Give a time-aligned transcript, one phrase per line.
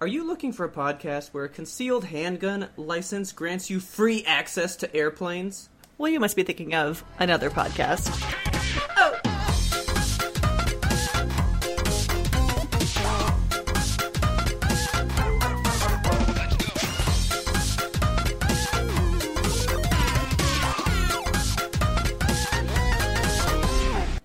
[0.00, 4.76] Are you looking for a podcast where a concealed handgun license grants you free access
[4.76, 5.70] to airplanes?
[5.98, 8.06] Well, you must be thinking of another podcast.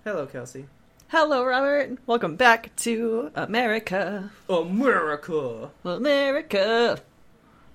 [0.03, 0.67] Hello, Kelsey.
[1.15, 1.99] Hello, Robert.
[2.07, 4.31] Welcome back to America.
[4.49, 5.69] America!
[5.85, 6.99] America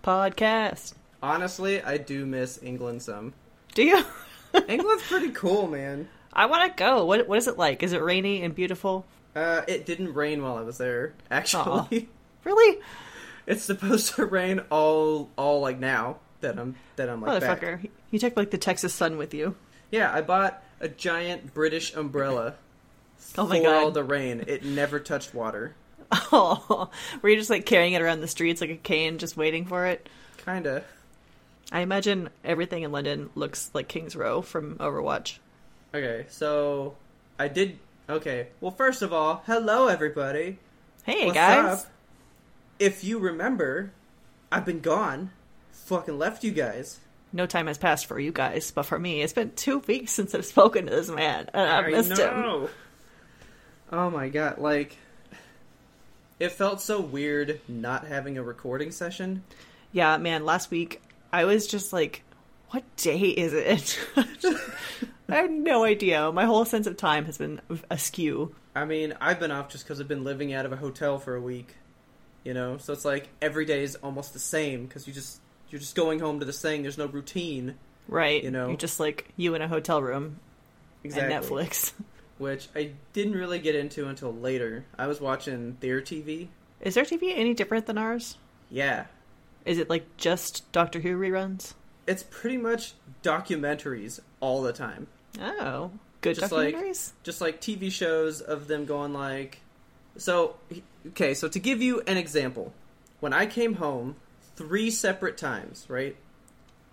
[0.02, 0.95] podcast.
[1.23, 3.35] Honestly, I do miss England some.
[3.74, 4.04] Do you?
[4.68, 6.09] England's pretty cool, man.
[6.32, 7.04] I want to go.
[7.04, 7.85] What What is it like?
[7.85, 9.07] Is it rainy and beautiful?
[9.37, 12.09] Uh, it didn't rain while I was there, actually.
[12.43, 12.80] Really?
[13.46, 17.60] It's supposed to rain all, all like now that I'm that I'm like back.
[17.60, 17.88] Motherfucker.
[18.10, 19.55] You took like the Texas sun with you.
[19.93, 22.57] Yeah, I bought a giant British umbrella
[23.37, 23.74] Oh my for God.
[23.85, 24.45] all the rain.
[24.47, 25.74] It never touched water.
[26.33, 26.88] Oh,
[27.21, 29.85] were you just like carrying it around the streets like a cane, just waiting for
[29.87, 30.09] it?
[30.45, 30.83] Kinda.
[31.71, 35.37] I imagine everything in London looks like King's Row from Overwatch.
[35.95, 36.96] Okay, so
[37.39, 37.79] I did.
[38.09, 40.59] Okay, well, first of all, hello everybody.
[41.05, 41.80] Hey What's guys.
[41.85, 41.91] up?
[42.79, 43.91] If you remember,
[44.51, 45.30] I've been gone.
[45.73, 47.01] Fucking left you guys.
[47.35, 50.35] No time has passed for you guys, but for me, it's been two weeks since
[50.35, 52.69] I've spoken to this man, and I've I missed him.
[53.92, 54.96] Oh my god, like.
[56.38, 59.42] It felt so weird not having a recording session.
[59.90, 62.22] Yeah, man, last week I was just like,
[62.70, 63.98] what day is it?
[65.28, 66.31] I have no idea.
[66.31, 67.60] My whole sense of time has been
[67.91, 68.54] askew.
[68.77, 71.34] I mean, I've been off just because I've been living out of a hotel for
[71.34, 71.75] a week.
[72.44, 75.41] You know, so it's like every day is almost the same because you just
[75.71, 76.82] you're just going home to the same.
[76.82, 77.75] There's no routine.
[78.06, 78.43] Right.
[78.44, 78.69] You know.
[78.69, 80.38] You're just like you in a hotel room
[81.03, 81.34] Exactly.
[81.34, 81.93] and Netflix.
[82.38, 84.84] Which I didn't really get into until later.
[84.99, 86.49] I was watching their TV.
[86.81, 88.37] Is their TV any different than ours?
[88.71, 89.06] Yeah,
[89.65, 91.75] Is it like just Doctor Who reruns?
[92.06, 95.06] it's pretty much documentaries all the time.
[95.41, 95.91] Oh,
[96.21, 97.12] good Just like- documentaries.
[97.22, 99.60] Just like TV shows of them going like
[100.16, 100.56] so
[101.09, 102.72] okay, so to give you an example,
[103.21, 104.16] when I came home
[104.56, 106.16] three separate times, right?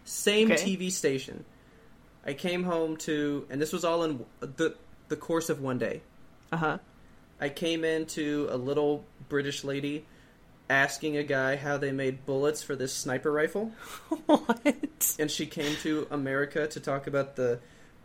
[0.03, 0.63] Same Okay.
[0.77, 1.43] TV station.
[2.25, 4.75] I came home to and this was all in the
[5.09, 6.01] the course of one day.
[6.51, 6.77] Uh huh.
[7.39, 10.05] I came into a little British lady
[10.69, 13.71] asking a guy how they made bullets for this sniper rifle,
[14.25, 15.15] what?
[15.19, 17.59] and she came to America to talk about the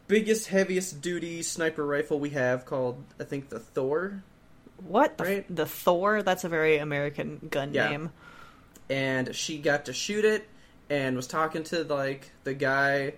[0.08, 4.22] biggest, heaviest duty sniper rifle we have called, I think, the Thor.
[4.86, 5.56] What the, Right.
[5.56, 6.22] the Thor?
[6.22, 7.88] That's a very American gun Yeah.
[7.90, 8.10] name.
[8.90, 10.48] And she got to shoot it
[10.90, 13.14] and was talking to like the guy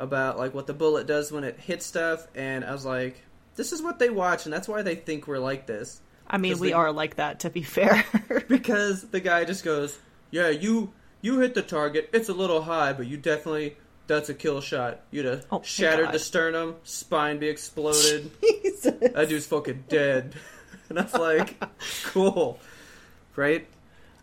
[0.00, 3.20] about like what the bullet does when it hits stuff, and I was like,
[3.56, 6.00] this is what they watch, and that's why they think we're like this.
[6.26, 7.40] I mean, we they- are like that.
[7.40, 8.04] To be fair.
[8.48, 9.98] because the guy just goes,
[10.30, 12.08] "Yeah, you you hit the target.
[12.12, 15.00] It's a little high, but you definitely that's a kill shot.
[15.10, 18.30] You'd have Oh, shattered the sternum, spine be exploded.
[18.42, 18.94] Jesus.
[19.12, 20.34] that dude's fucking dead."
[20.88, 21.62] and I was like,
[22.04, 22.58] "Cool,
[23.36, 23.66] right?"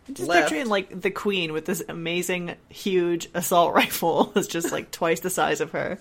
[0.08, 0.48] I'm just left.
[0.48, 5.30] picturing like the queen with this amazing, huge assault rifle that's just like twice the
[5.30, 5.98] size of her.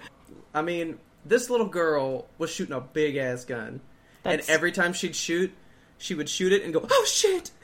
[0.54, 3.82] I mean, this little girl was shooting a big ass gun,
[4.24, 5.52] That's- and every time she'd shoot,
[5.98, 7.52] she would shoot it and go, "Oh shit!"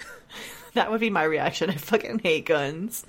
[0.74, 1.70] That would be my reaction.
[1.70, 3.06] I fucking hate guns.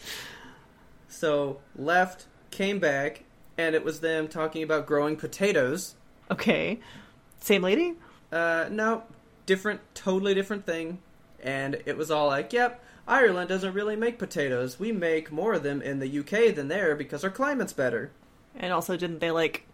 [1.09, 3.25] So left, came back,
[3.57, 5.95] and it was them talking about growing potatoes.
[6.31, 6.81] Okay,
[7.41, 7.95] same lady.
[8.31, 9.05] Uh, no,
[9.47, 10.99] different, totally different thing.
[11.43, 14.79] And it was all like, yep, Ireland doesn't really make potatoes.
[14.79, 18.13] We make more of them in the UK than there because our climate's better.
[18.57, 19.67] And also, didn't they like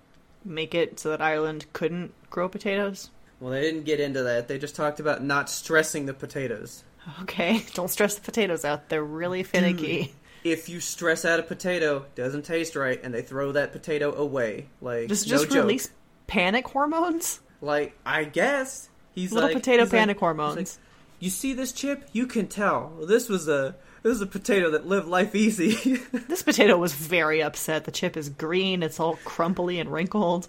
[0.45, 3.11] make it so that Ireland couldn't grow potatoes?
[3.39, 4.49] Well, they didn't get into that.
[4.49, 6.85] They just talked about not stressing the potatoes.
[7.23, 8.89] Okay, don't stress the potatoes out.
[8.89, 9.47] They're really mm.
[9.47, 10.15] finicky.
[10.43, 14.69] If you stress out a potato, doesn't taste right, and they throw that potato away.
[14.81, 15.65] Like Just no just joke.
[15.65, 15.91] release
[16.27, 17.41] panic hormones.
[17.61, 20.79] Like I guess he's Little like, potato like- panic he's hormones.
[21.21, 22.09] You see this chip?
[22.13, 26.01] You can tell this was a this was a potato that lived life easy.
[26.29, 27.85] This potato was very upset.
[27.85, 28.83] The chip is green.
[28.83, 30.49] It's all crumply and wrinkled.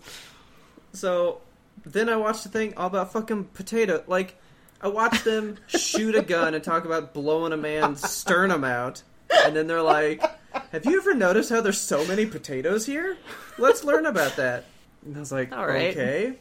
[0.94, 1.41] So
[1.85, 4.03] then I watched the thing all about fucking potato.
[4.07, 4.35] Like,
[4.79, 9.56] I watched them shoot a gun and talk about blowing a man's sternum out, and
[9.56, 10.24] then they're like,
[10.71, 13.17] "Have you ever noticed how there's so many potatoes here?
[13.57, 14.65] Let's learn about that."
[15.06, 15.91] And I was like, All right.
[15.91, 16.33] "Okay."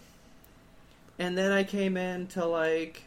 [1.18, 3.02] And then I came in to like,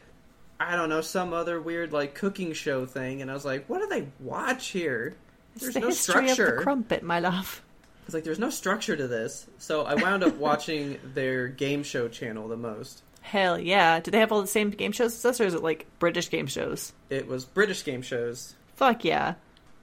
[0.68, 3.80] I don't know, some other weird like cooking show thing, and I was like, "What
[3.80, 5.16] do they watch here?"
[5.56, 6.56] It's There's the no history of structure.
[6.58, 7.62] the crumpet, my love.
[8.06, 9.46] It's like there's no structure to this.
[9.60, 13.02] So I wound up watching their game show channel the most.
[13.22, 14.00] Hell yeah.
[14.02, 16.30] Do they have all the same game shows as us, or is it like British
[16.30, 16.92] game shows?
[17.10, 19.36] It was British game shows, Fuck yeah.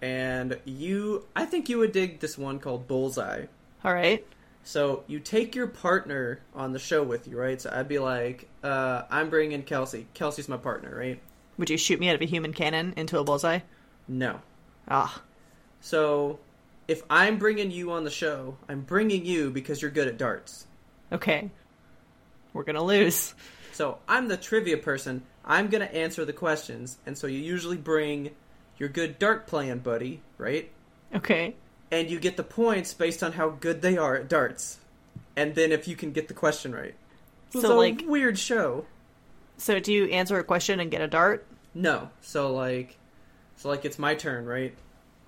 [0.02, 3.46] and you, I think you would dig this one called Bullseye.
[3.84, 4.26] All right.
[4.62, 7.60] So you take your partner on the show with you, right?
[7.60, 10.06] So I'd be like, uh, I'm bringing Kelsey.
[10.14, 11.20] Kelsey's my partner, right?
[11.58, 13.60] Would you shoot me out of a human cannon into a bullseye?
[14.06, 14.40] No.
[14.88, 15.22] Ah.
[15.80, 16.38] So
[16.88, 20.66] if I'm bringing you on the show, I'm bringing you because you're good at darts.
[21.12, 21.50] Okay.
[22.52, 23.34] We're gonna lose.
[23.72, 25.22] So I'm the trivia person.
[25.44, 28.30] I'm gonna answer the questions, and so you usually bring
[28.76, 30.70] your good dart playing buddy, right?
[31.14, 31.54] Okay.
[31.90, 34.78] And you get the points based on how good they are at darts,
[35.36, 36.94] and then if you can get the question right.
[37.52, 38.86] It's So, a like- weird show.
[39.58, 41.44] So do you answer a question and get a dart?
[41.74, 42.96] No, so like,
[43.56, 44.74] so like it's my turn, right?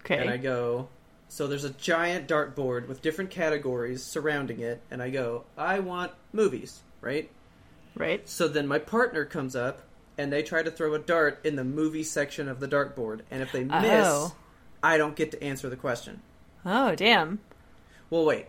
[0.00, 0.19] Okay.
[0.19, 0.88] And I go.
[1.29, 6.12] So there's a giant dartboard with different categories surrounding it, and I go, I want
[6.32, 7.29] movies, right?
[7.97, 8.26] Right.
[8.29, 9.82] So then my partner comes up
[10.19, 13.43] and they try to throw a dart in the movie section of the dartboard, and
[13.43, 14.35] if they miss, Oh.
[14.82, 16.20] I don't get to answer the question.
[16.64, 17.41] Oh, damn.
[18.11, 18.47] Well, wait.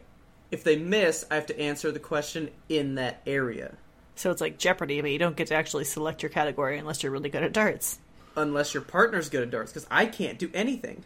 [0.51, 3.75] If they miss, I have to answer the question in that area,
[4.15, 7.11] So it's like Jeopardy, but you don't get to actually select your category unless you're
[7.11, 7.99] really good at darts.
[8.35, 11.03] unless your partner's good at darts, because I can't do anything.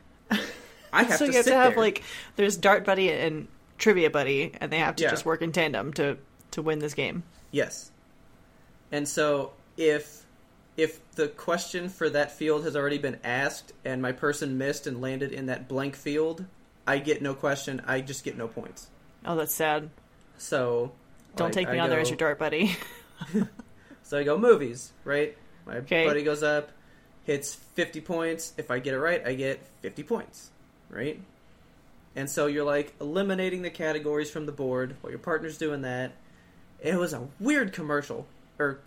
[0.91, 1.83] I have so to you have to have there.
[1.83, 2.03] like
[2.35, 5.09] there's Dart Buddy and Trivia Buddy, and they have to Yeah.
[5.11, 6.17] just work in tandem to
[6.51, 7.23] to win this game.
[7.51, 7.91] Yes.
[8.91, 10.23] And so if
[10.75, 15.01] if the question for that field has already been asked and my person missed and
[15.01, 16.45] landed in that blank field,
[16.87, 18.87] I get no question, I just get no points.
[19.25, 19.89] Oh, that's sad.
[20.37, 20.93] So
[21.35, 22.75] Don't like, take me I on there as your Dart Buddy.
[24.03, 25.37] So I go movies, right?
[25.65, 26.05] My Okay.
[26.05, 26.71] buddy goes up,
[27.25, 28.53] hits 50 points.
[28.57, 30.49] If I get it right, I get 50 points,
[30.89, 31.19] right?
[32.15, 36.13] And so you're like eliminating the categories from the board while your partner's doing that.
[36.79, 38.27] It was a weird commercial,
[38.59, 38.79] or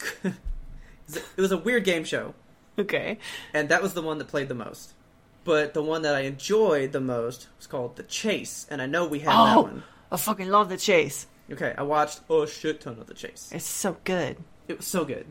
[0.00, 0.14] c-
[1.14, 2.34] it was a weird game show,
[2.76, 3.18] okay.
[3.54, 4.92] and that was the one that played the most.
[5.48, 9.06] But the one that I enjoyed the most was called The Chase, and I know
[9.06, 9.82] we had that Oh, one.
[10.12, 11.26] I fucking love the chase.
[11.50, 13.48] Okay, I watched a shit ton of The Chase.
[13.50, 14.36] It's so good.
[14.68, 15.24] It was so good.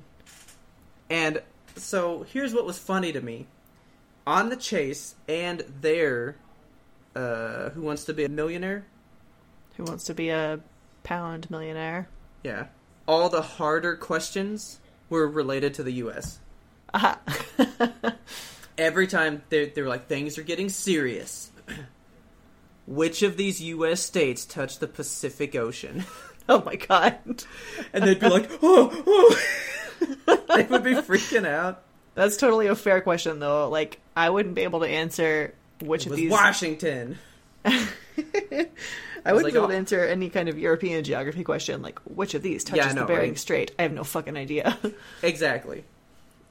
[1.07, 1.43] And
[1.75, 3.45] so here's what was funny to me.
[4.25, 6.37] On the chase and there
[7.15, 8.87] uh who wants to be a millionaire?
[9.75, 10.61] Who wants to be a
[11.03, 12.09] pound millionaire?
[12.43, 12.65] Yeah.
[13.07, 14.79] All the harder questions
[15.11, 16.39] were related to the US.
[16.91, 17.19] Aha.
[18.77, 21.51] Every time they they were like things are getting serious.
[22.87, 26.05] Which of these US states touch the Pacific Ocean?
[26.49, 27.17] oh my god.
[27.93, 29.41] And they'd be like, "Oh, oh."
[30.55, 31.83] they would be freaking out.
[32.15, 33.69] That's totally a fair question though.
[33.69, 37.17] Like I wouldn't be able to answer which It of these Washington.
[37.65, 42.33] I wouldn't like, be able to answer any kind of European geography question like which
[42.33, 43.37] of these touches I know, the Bering right?
[43.37, 43.71] Strait.
[43.77, 44.77] I have no fucking idea.
[45.21, 45.83] Exactly.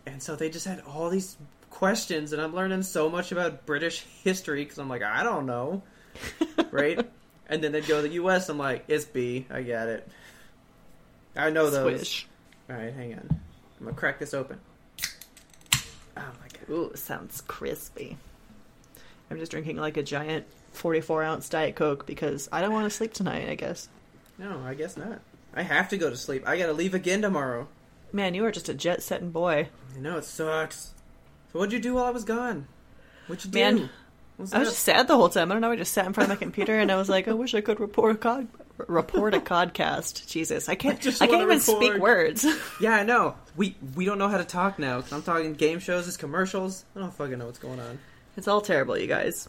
[0.06, 1.36] And so they just had all these
[1.70, 5.82] questions, and I'm learning so much about British history because I'm like, I don't know.
[6.70, 6.98] right?
[7.48, 9.46] And then they'd go to the US, I'm like, it's B.
[9.50, 10.08] I got it.
[11.36, 11.98] I know those.
[11.98, 12.26] Swish.
[12.70, 13.28] Alright, hang on.
[13.30, 14.58] I'm going to crack this open.
[16.16, 16.70] Oh my god.
[16.70, 18.16] Ooh, sounds crispy.
[19.30, 22.96] I'm just drinking like a giant 44 ounce Diet Coke because I don't want to
[22.96, 23.88] sleep tonight, I guess.
[24.38, 25.20] No, I guess not.
[25.54, 26.46] I have to go to sleep.
[26.46, 27.68] I gotta leave again tomorrow.
[28.12, 29.68] Man, you are just a jet setting boy.
[29.94, 30.92] I know, it sucks.
[31.52, 32.66] So what'd you do while I was gone?
[33.26, 33.58] What'd you do?
[33.58, 33.90] Man,
[34.36, 35.50] What's I was just sad the whole time.
[35.50, 35.70] I don't know.
[35.70, 37.60] I just sat in front of my computer and I was like, I wish I
[37.62, 38.48] could report a cod-
[38.86, 40.28] report a codcast.
[40.28, 41.00] Jesus, I can't.
[41.00, 42.44] just I, can't even speak words.
[42.80, 43.34] Yeah, I know.
[43.56, 45.00] We we don't know how to talk now.
[45.00, 46.84] 'cause I'm talking game shows, it's commercials.
[46.94, 47.98] I don't fucking know what's going on.
[48.36, 49.48] It's all terrible, you guys.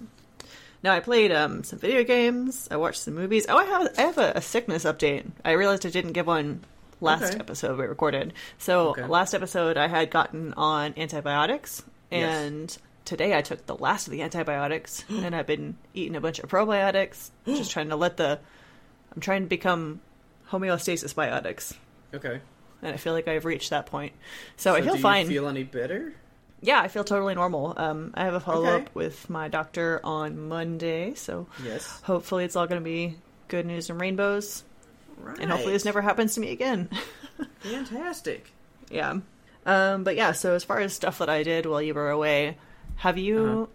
[0.82, 2.70] Now I played um, some video games.
[2.72, 3.46] I watched some movies.
[3.50, 5.26] Oh, I have I have a, a sickness update.
[5.44, 6.64] I realized I didn't give one
[7.02, 7.40] last Okay.
[7.40, 8.34] episode we recorded.
[8.58, 9.06] So Okay.
[9.06, 12.36] last episode I had gotten on antibiotics, Yes.
[12.36, 16.40] and today I took the last of the antibiotics, and I've been eating a bunch
[16.40, 18.40] of probiotics, just trying to let the.
[19.16, 20.00] I'm trying to become
[20.52, 21.74] homeostasis biotics,
[22.14, 22.40] Okay.
[22.82, 24.14] and I feel like I've reached that point.
[24.58, 25.26] So, I feel do fine.
[25.26, 26.14] You feel any better?
[26.62, 27.74] Yeah, I feel totally normal.
[27.78, 32.02] Um, I have a follow up with my doctor on Monday, so Yes.
[32.04, 33.16] hopefully it's all going to be
[33.48, 34.64] good news and rainbows,
[35.18, 35.40] Right.
[35.40, 36.90] and hopefully this never happens to me again.
[37.60, 38.52] Fantastic.
[38.90, 39.20] yeah.
[39.66, 42.58] Um, but yeah, so as far as stuff that I did while you were away,
[42.98, 43.66] have you Uh-huh.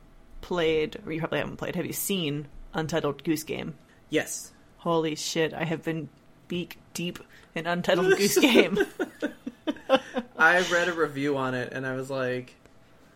[0.40, 3.74] played, or you probably haven't played, have you seen Untitled Goose Game?
[4.08, 4.52] Yes.
[4.78, 6.08] Holy shit, I have been
[6.48, 7.18] beak deep
[7.54, 8.78] in Untitled Goose Game.
[10.38, 12.54] I read a review on it and I was like,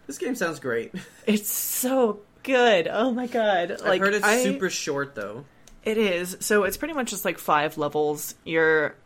[0.07, 0.93] this game sounds great.
[1.27, 2.87] It's so good.
[2.89, 3.71] Oh my god.
[3.81, 5.45] Like, I've heard it's I- super short though.
[5.87, 6.37] It is.
[6.41, 8.35] So it's pretty much just like five levels.
[8.45, 8.97] You're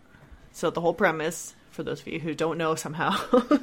[0.53, 3.17] so the whole premise for those of you who don't know somehow,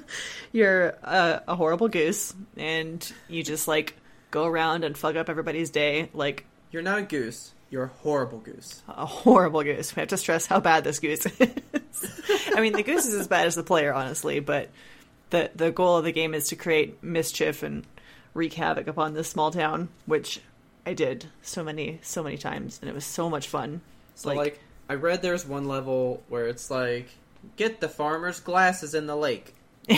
[0.54, 3.96] you're a, a horrible goose and you just like
[4.32, 7.54] go around and fuck up everybody's day like You're not a goose.
[7.70, 8.82] You're a horrible goose.
[8.88, 9.94] a horrible goose.
[9.96, 12.52] We have to stress how bad this goose is.
[12.56, 14.70] I mean, the goose is as bad as the player, honestly, but
[15.32, 17.86] the the goal of the game is to create mischief and
[18.34, 20.40] wreak havoc upon this small town, which
[20.88, 23.82] I did so many so many times, and it was so much fun.
[24.16, 27.10] So like, I read there's one level where it's like,
[27.58, 29.54] get the farmer's glasses in the lake.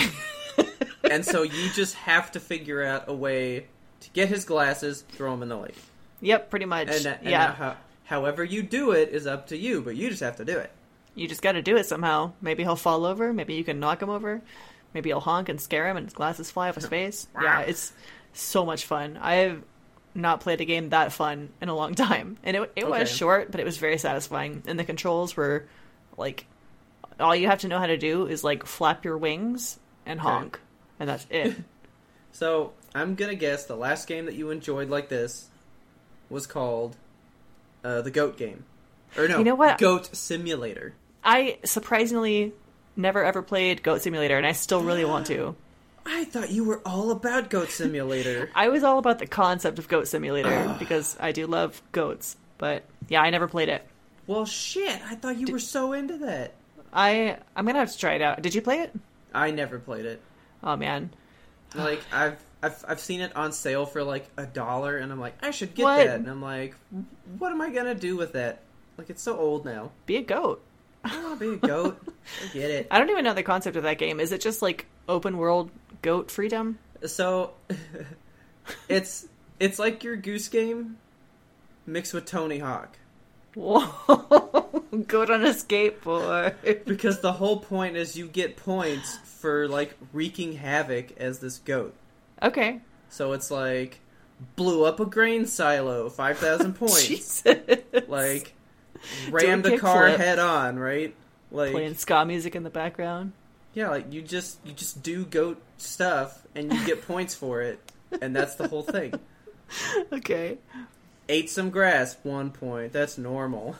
[1.03, 3.67] and so you just have to figure out a way
[4.00, 5.77] to get his glasses, throw them in the lake.
[6.22, 6.88] Yep, pretty much.
[6.88, 9.96] And, uh, and uh, yeah, how, however you do it is up to you, but
[9.96, 10.72] you just have to do it.
[11.13, 12.31] you just got to do it somehow.
[12.41, 13.31] Maybe he'll fall over.
[13.31, 14.41] Maybe you can knock him over.
[14.96, 17.27] Maybe he'll honk and scare him, and his glasses fly off his face.
[17.39, 17.93] Yeah, it's
[18.34, 19.17] so much fun.
[19.17, 19.63] I've
[20.16, 23.00] not played a game that fun in a long time, and it it Okay.
[23.01, 24.63] was short, but it was very satisfying.
[24.68, 25.66] And the controls were
[26.18, 26.46] like
[27.20, 30.60] all you have to know how to do is like flap your wings and honk,
[31.00, 31.56] and that's it.
[32.32, 35.48] So I'm gonna guess the last game that you enjoyed like this
[36.30, 36.96] was called
[37.84, 38.63] uh, the Goat Game,
[39.18, 39.78] or no, You know what?
[39.80, 40.94] Goat Simulator.
[41.24, 42.54] I surprisingly
[42.96, 45.56] never ever played Goat Simulator, and I still really want to.
[46.12, 48.50] I thought you were all about Goat Simulator.
[48.56, 52.84] I was all about the concept of Goat Simulator because I do love goats, but
[53.08, 53.86] yeah, I never played it.
[54.28, 55.00] well, shit!
[55.06, 56.56] I thought you were so into that.
[56.92, 58.42] I I'm gonna have to try it out.
[58.42, 58.92] Did you play it?
[59.34, 60.20] I never played it.
[60.63, 61.12] Oh man,
[61.75, 65.36] Like I've I've I've seen it on sale for like a dollar, and I'm like,
[65.44, 65.98] I should get What?
[66.08, 66.16] that.
[66.20, 66.74] And I'm like,
[67.38, 68.62] what am I gonna do with that?
[68.98, 69.92] Like it's so old now.
[70.08, 70.62] be a goat.
[71.03, 72.01] I don't want to be a goat.
[72.44, 72.88] I get it.
[72.91, 74.20] I don't even know the concept of that game.
[74.20, 76.77] Is it just like open world goat freedom?
[77.06, 77.51] So
[78.89, 79.27] it's
[79.60, 80.98] it's like your Goose Game
[81.86, 82.98] mixed with Tony Hawk.
[83.56, 84.70] Whoa,
[85.08, 86.86] goat on a skateboard.
[86.86, 91.94] Because the whole point is you get points for like wreaking havoc as this goat.
[92.41, 92.79] Okay,
[93.10, 94.00] So it's like
[94.56, 97.08] blew up a grain silo, five thousand points.
[97.08, 97.44] Jesus.
[98.08, 98.53] Like
[99.27, 100.18] a a car kickflip.
[100.18, 101.13] head on, right?
[101.51, 103.34] Like playing ska music in the background.
[103.74, 107.79] yeah, like you just you just do goat stuff and you get points for it,
[108.22, 109.13] and that's the whole thing.
[110.12, 110.58] Okay,
[111.27, 112.91] Ate some grass, one point.
[112.91, 113.75] That's normal.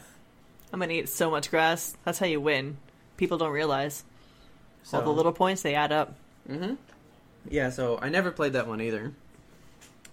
[0.72, 1.98] I'm gonna eat so much grass.
[2.06, 2.78] That's how you win.
[3.18, 4.04] People don't realize
[4.94, 6.14] all the little points they add up.
[6.48, 6.76] Mm-hmm.
[7.50, 9.14] Yeah, so I never played that one either.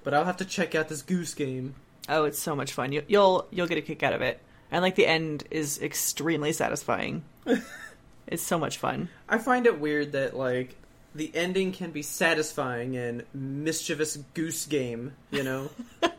[0.02, 1.74] But I'll have to check out this goose game.
[2.08, 2.92] Oh, it's so much fun.
[2.92, 6.52] You, you'll you'll get a kick out of it, and like the end is extremely
[6.52, 7.24] satisfying.
[8.26, 9.08] it's so much fun.
[9.28, 10.76] I find it weird that like
[11.14, 15.70] the ending can be satisfying in mischievous goose game, you know?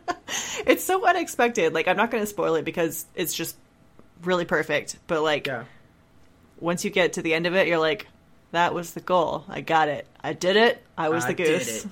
[0.66, 1.74] It's so unexpected.
[1.74, 3.56] Like I'm not going to spoil it because it's just
[4.24, 4.98] really perfect.
[5.08, 5.66] But like yeah.
[6.60, 8.08] once you get to the end of it, you're like,
[8.51, 9.46] that was the goal.
[9.48, 10.08] I got it.
[10.22, 10.84] I did it.
[10.98, 11.86] I was I the did goose.
[11.86, 11.92] it.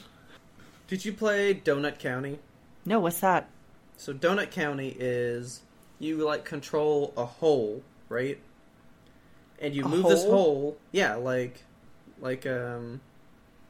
[0.87, 2.39] Did you play Donut County?
[2.85, 3.49] No, what's that?
[3.97, 5.61] So Donut County is
[5.99, 8.39] you like control a hole, right?
[9.59, 10.31] And you A move this hole?
[10.31, 11.63] hole, yeah, like
[12.19, 13.01] like um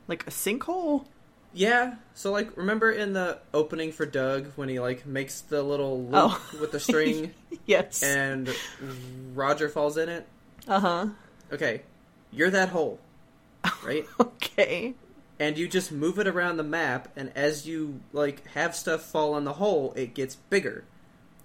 [0.07, 1.05] Like a sinkhole?
[1.53, 1.95] Yeah.
[2.15, 6.11] So like remember in the opening for Doug when he like makes the little loop
[6.13, 6.41] Oh.
[6.59, 7.33] with the string
[7.65, 8.03] Yes.
[8.03, 8.53] and
[9.33, 10.27] Roger falls in it?
[10.67, 11.07] Uh huh.
[11.53, 11.83] Okay.
[12.31, 12.99] You're that hole.
[13.83, 14.05] Right?
[14.19, 14.93] Okay.
[15.39, 19.35] and you just move it around the map and as you like have stuff fall
[19.37, 20.83] in the hole, it gets bigger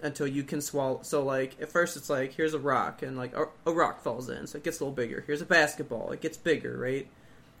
[0.03, 3.35] until you can swallow so like at first it's like here's a rock and like
[3.35, 6.21] a, a rock falls in so it gets a little bigger here's a basketball it
[6.21, 7.07] gets bigger right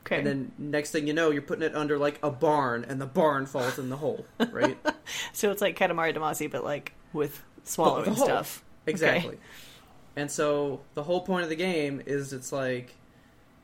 [0.03, 0.17] Okay.
[0.17, 3.05] and then next thing you know you're putting it under like a barn and the
[3.05, 4.77] barn falls in the hole right
[5.33, 8.63] so it's like Katamari Damacy, but like with swallowing stuff.
[8.87, 9.37] Exactly.
[10.15, 12.95] And so the whole point of the game is it's like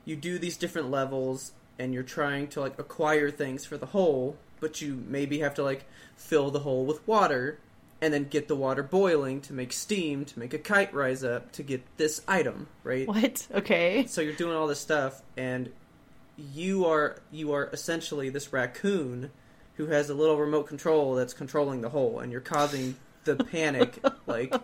[0.04, 4.36] you do these different levels and you're trying to like acquire things for the hole,
[4.60, 5.84] but you maybe have to like
[6.16, 7.58] fill the hole with water
[8.00, 11.50] and then get the water boiling to make steam to make a kite rise up
[11.52, 13.08] to get this item, right?
[13.08, 13.46] What?
[13.52, 14.06] Okay.
[14.06, 15.70] So you're doing all this stuff and
[16.36, 19.30] you are you are essentially this raccoon
[19.76, 23.98] who has a little remote control that's controlling the hole and you're causing the panic
[24.26, 24.54] like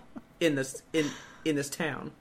[0.40, 1.10] in this in
[1.44, 2.12] in this town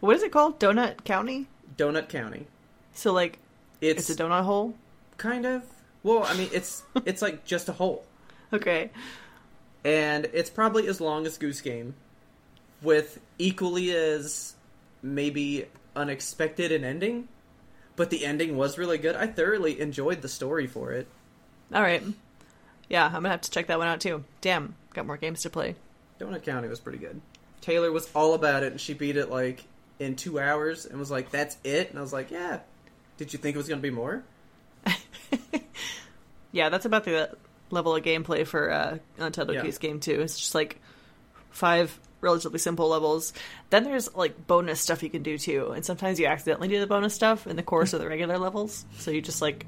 [0.00, 0.58] What is it called?
[0.58, 1.46] Donut County?
[1.76, 2.46] donut county
[2.92, 3.38] So like
[3.80, 4.74] It's, It's a donut hole.
[5.16, 5.62] kind of
[6.04, 8.04] well, I mean, it's it's like just a hole,
[8.52, 8.90] Okay.
[9.84, 11.94] And it's probably as long as Goose Game,
[12.82, 14.54] with equally as
[15.02, 17.28] maybe unexpected an ending.
[17.94, 19.16] But the ending was really good.
[19.16, 21.06] I thoroughly enjoyed the story for it.
[21.74, 22.02] All right.
[22.88, 24.24] Yeah, I'm gonna have to check that one out too.
[24.40, 25.74] Damn, got more games to play.
[26.18, 27.20] Donut County was pretty good.
[27.60, 29.64] Taylor was all about it, and she beat it like
[29.98, 32.60] in two hours, and was like, "That's it." And I was like, "Yeah."
[33.18, 34.24] Did you think it was going to be more?
[36.52, 37.30] Yeah, that's about the
[37.72, 39.62] level of gameplay for uh, Untitled Yeah.
[39.62, 40.20] Goose Game too.
[40.20, 40.80] It's just like
[41.50, 43.32] five relatively simple levels.
[43.70, 46.86] Then there's like bonus stuff you can do too, and sometimes you accidentally do the
[46.86, 49.66] bonus stuff in the course of the regular levels, so you just like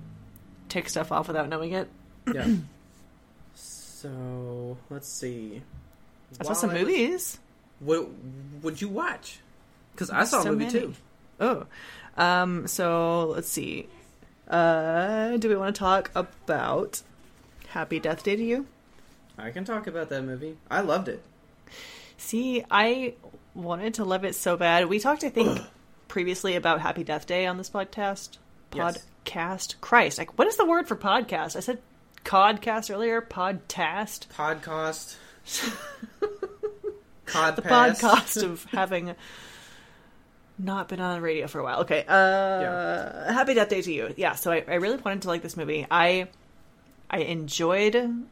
[0.69, 1.89] take stuff off without knowing it.
[2.33, 2.47] Yeah.
[3.55, 5.63] so let's see.
[6.41, 7.39] I saw While some was- movies.
[7.81, 8.09] What
[8.63, 9.41] would you watch?
[9.93, 10.81] Because I saw So a movie many.
[10.81, 10.95] too.
[11.41, 11.67] Oh,
[12.17, 13.89] um, so let's see.
[14.49, 17.03] Uh, do we want to talk about
[17.75, 18.67] Happy Death Day to You?
[19.37, 20.57] I can talk about that movie.
[20.71, 21.21] I loved it.
[22.17, 23.15] See, I
[23.53, 24.89] wanted to love it so bad.
[24.89, 25.61] We talked, I think,
[26.07, 28.39] previously about Happy Death Day on this podcast.
[28.73, 29.05] Yes.
[29.27, 29.75] Podcast.
[29.81, 31.57] Christ, like, what is the word for podcast?
[31.57, 31.81] I said
[32.25, 33.21] codcast earlier.
[33.21, 34.29] Podcast.
[34.29, 35.17] Podcast.
[37.27, 39.17] Cod The podcast of having
[40.61, 41.81] not been on the radio for a while.
[41.81, 42.05] Okay.
[42.07, 44.15] Uh, Happy Death Day to you.
[44.17, 44.37] Yeah.
[44.37, 45.85] So I, I really wanted to like this movie.
[45.91, 46.29] I
[47.11, 48.25] I enjoyed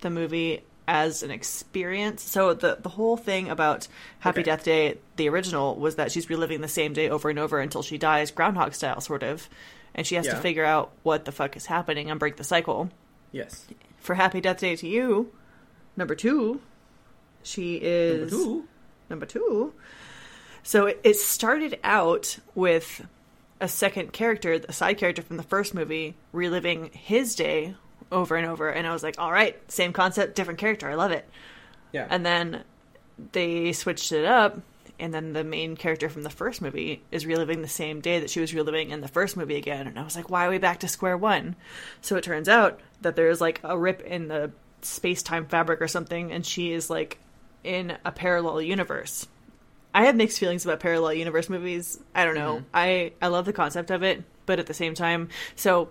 [0.00, 2.22] the movie as an experience.
[2.22, 3.86] So the the whole thing about
[4.20, 4.50] Happy Okay.
[4.50, 7.82] Death Day, the original, was that she's reliving the same day over and over until
[7.82, 9.48] she dies, Groundhog style, sort of,
[9.94, 12.90] and she has to figure out what the fuck is happening and break the cycle.
[13.32, 13.66] Yes.
[13.98, 15.32] For Happy Death Day to you,
[15.96, 16.60] number two,
[17.42, 18.68] she is Number two.
[19.08, 19.74] number two.
[20.62, 23.06] So it, it started out with
[23.60, 27.74] a second character, a side character from the first movie, reliving his day
[28.12, 28.68] over and over.
[28.68, 30.88] And I was like, all right, same concept, different character.
[30.88, 31.28] I love it.
[31.92, 32.06] Yeah.
[32.08, 32.64] And then
[33.32, 34.60] they switched it up.
[34.98, 38.28] And then the main character from the first movie is reliving the same day that
[38.28, 39.86] she was reliving in the first movie again.
[39.86, 41.56] And I was like, why are we back to square one?
[42.02, 44.50] So it turns out that there's like a rip in the
[44.82, 46.32] space time fabric or something.
[46.32, 47.18] And she is like
[47.64, 49.26] in a parallel universe.
[49.94, 51.98] I have mixed feelings about parallel universe movies.
[52.14, 52.56] I don't know.
[52.56, 52.64] Mm-hmm.
[52.74, 55.88] I I love the concept of it, but at the same time, so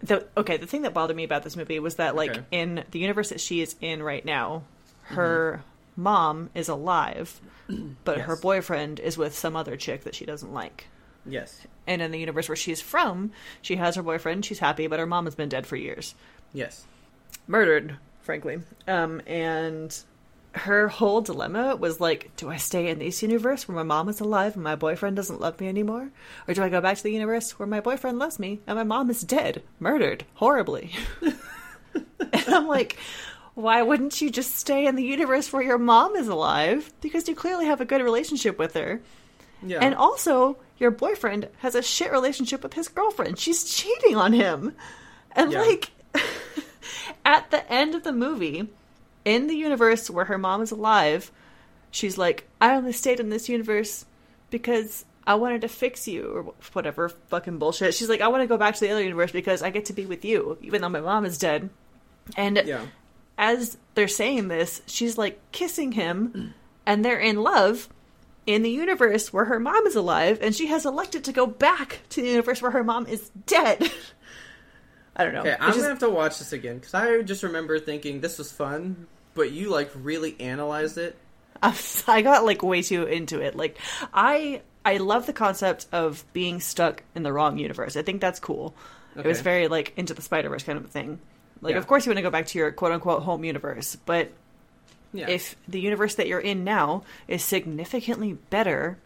[0.00, 2.44] the okay, the thing that bothered me about this movie was that like Okay.
[2.50, 4.62] in the universe that she is in right now,
[5.02, 5.62] her
[5.96, 7.40] mom is alive,
[8.04, 10.86] but her boyfriend is with some other chick that she doesn't like.
[11.26, 11.66] yes.
[11.86, 13.32] And in the universe where she's from,
[13.62, 16.14] she has her boyfriend, she's happy, but her mom has been dead for years
[16.52, 16.84] Yes.
[17.46, 18.60] murdered, frankly.
[18.86, 19.96] Um, and
[20.58, 24.20] her whole dilemma was like, do I stay in this universe where my mom is
[24.20, 26.10] alive and my boyfriend doesn't love me anymore?
[26.46, 28.84] Or do I go back to the universe where my boyfriend loves me and my
[28.84, 30.92] mom is dead, murdered, horribly?
[31.92, 32.96] and I'm like,
[33.54, 36.92] why wouldn't you just stay in the universe where your mom is alive?
[37.00, 39.00] Because you clearly have a good relationship with her.
[39.62, 39.78] Yeah.
[39.80, 43.38] And also, your boyfriend has a shit relationship with his girlfriend.
[43.38, 44.74] She's cheating on him.
[45.32, 45.60] And Yeah.
[45.62, 45.90] like
[47.24, 48.68] at the end of the movie,
[49.28, 51.30] in the universe where her mom is alive,
[51.90, 54.06] she's like, I only stayed in this universe
[54.50, 57.94] because I wanted to fix you or whatever fucking bullshit.
[57.94, 59.92] She's like, I want to go back to the other universe because I get to
[59.92, 61.68] be with you, even though my mom is dead.
[62.36, 62.86] And yeah.
[63.36, 66.54] as they're saying this, she's like kissing him,
[66.86, 67.88] and they're in love
[68.46, 72.00] in the universe where her mom is alive, and she has elected to go back
[72.08, 73.90] to the universe where her mom is dead.
[75.16, 75.40] I don't know.
[75.40, 78.38] Okay, I'm just- gonna have to watch this again because I just remember thinking this
[78.38, 79.06] was fun,
[79.38, 81.16] but you like really analyzed it.
[81.62, 83.56] I got like way too into it.
[83.56, 83.78] Like
[84.12, 87.96] I I love the concept of being stuck in the wrong universe.
[87.96, 88.74] I think that's cool.
[89.16, 91.18] It was very like into the Spider Verse kind of a thing.
[91.60, 91.78] Like Yeah.
[91.78, 94.30] of course you want to go back to your quote unquote home universe, but
[95.12, 95.28] Yeah.
[95.28, 98.98] if the universe that you're in now is significantly better,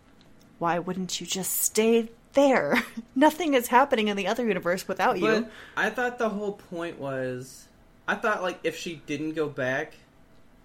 [0.59, 2.83] why wouldn't you just stay there?
[3.15, 5.47] Nothing is happening in the other universe without you.
[5.77, 7.67] I thought the whole point was,
[8.07, 9.95] I thought like if she didn't go back,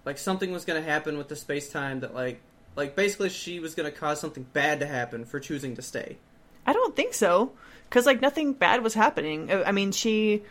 [0.08, 2.40] like something was going to happen with the space time that like,
[2.76, 6.16] like basically she was going to cause something bad to happen for choosing to stay.
[6.66, 7.52] I don't think so,
[7.84, 9.52] because like nothing bad was happening.
[9.52, 10.44] I I mean, she.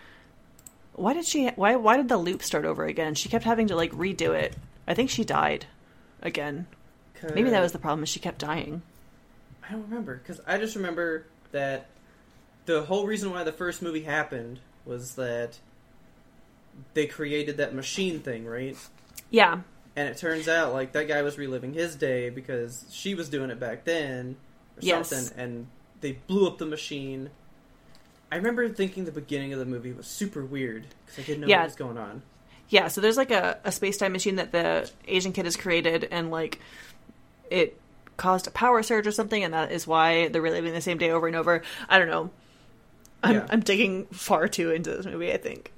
[0.93, 1.47] Why did she?
[1.55, 1.75] Why?
[1.75, 3.15] Why did the loop start over again?
[3.15, 4.55] She kept having to like redo it.
[4.87, 5.65] I think she died
[6.21, 6.67] again.
[7.33, 8.03] Maybe that was the problem.
[8.03, 8.83] Is she kept dying.
[9.67, 11.87] I don't remember because I just remember that
[12.67, 15.57] the whole reason why the first movie happened was that
[16.93, 18.77] they created that machine thing, right?
[19.29, 19.61] Yeah,
[19.95, 23.49] And it turns out like that guy was reliving his day because she was doing
[23.49, 24.35] it back then
[24.77, 25.09] or Yes.
[25.09, 25.67] something and
[26.01, 27.29] they blew up the machine
[28.31, 31.47] I remember thinking the beginning of the movie was super weird because I didn't know
[31.47, 31.59] Yeah.
[31.59, 32.21] what was going on.
[32.69, 36.09] Yeah, so there's like a, a space time machine that the Asian kid has created,
[36.11, 36.59] and like
[37.49, 37.79] it
[38.17, 41.09] caused a power surge or something, and that is why they're reliving the same day
[41.09, 41.61] over and over.
[41.87, 42.29] I don't know.
[43.23, 43.47] I'm, Yeah.
[43.49, 45.31] I'm digging far too into this movie.
[45.31, 45.71] I think.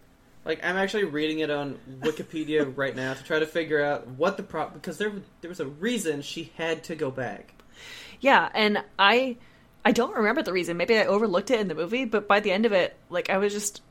[0.46, 4.38] Like I'm actually reading it on Wikipedia right now to try to figure out what
[4.38, 7.54] the problem because there there was a reason she had to go back.
[8.20, 9.38] Yeah, and I
[9.86, 10.78] I don't remember the reason.
[10.78, 13.38] Maybe I overlooked it in the movie, but by the end of it, like I
[13.38, 13.82] was just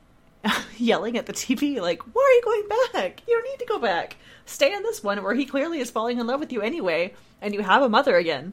[0.78, 3.22] yelling at the TV, like, "Why are you going back?
[3.26, 4.16] You don't need to go back.
[4.46, 7.54] Stay in this one where he clearly is falling in love with you anyway, and
[7.54, 8.52] you have a mother again."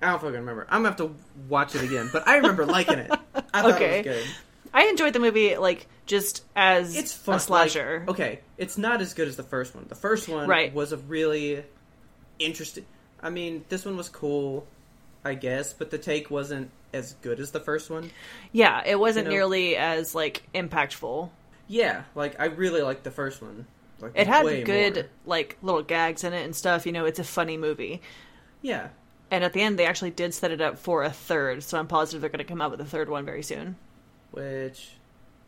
[0.00, 0.66] I don't fucking remember.
[0.68, 1.14] I'm gonna have to
[1.48, 3.10] watch it again, but I remember liking it.
[3.54, 4.00] I thought Okay.
[4.00, 4.26] it was good.
[4.74, 7.36] I enjoyed the movie, like just as It's fun.
[7.36, 8.00] a slasher.
[8.00, 9.86] Like, okay, it's not as good as the first one.
[9.88, 10.72] The first one Right.
[10.72, 11.64] was a really
[12.38, 12.86] interesting.
[13.22, 14.66] I mean, this one was cool,
[15.24, 18.10] I guess, but the take wasn't as good as the first one.
[18.50, 21.30] Yeah, it wasn't You know- nearly as like impactful.
[21.68, 23.66] Yeah, like I really liked the first one.
[24.00, 25.04] Like It had good more.
[25.26, 26.86] like little gags in it and stuff.
[26.86, 28.02] You know, it's a funny movie.
[28.60, 28.88] Yeah,
[29.30, 31.86] And at the end, they actually did set it up for a third, so I'm
[31.86, 33.76] positive they're going to come out with a third one very soon.
[34.32, 34.90] Which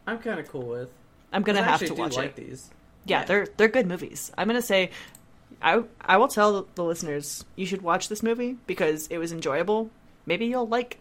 [0.07, 0.89] I'm kind of cool with.
[1.33, 2.49] I'm gonna have to watch like it.
[2.49, 2.71] these.
[3.07, 3.25] Yeah, Yeah.
[3.27, 4.31] they're they're good movies.
[4.39, 4.91] I'm going to say,
[5.61, 9.91] I I will tell the listeners you should watch this movie because it was enjoyable.
[10.27, 10.99] Maybe you'll like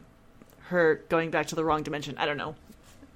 [0.67, 2.15] her going back to the wrong dimension.
[2.17, 2.55] I don't know.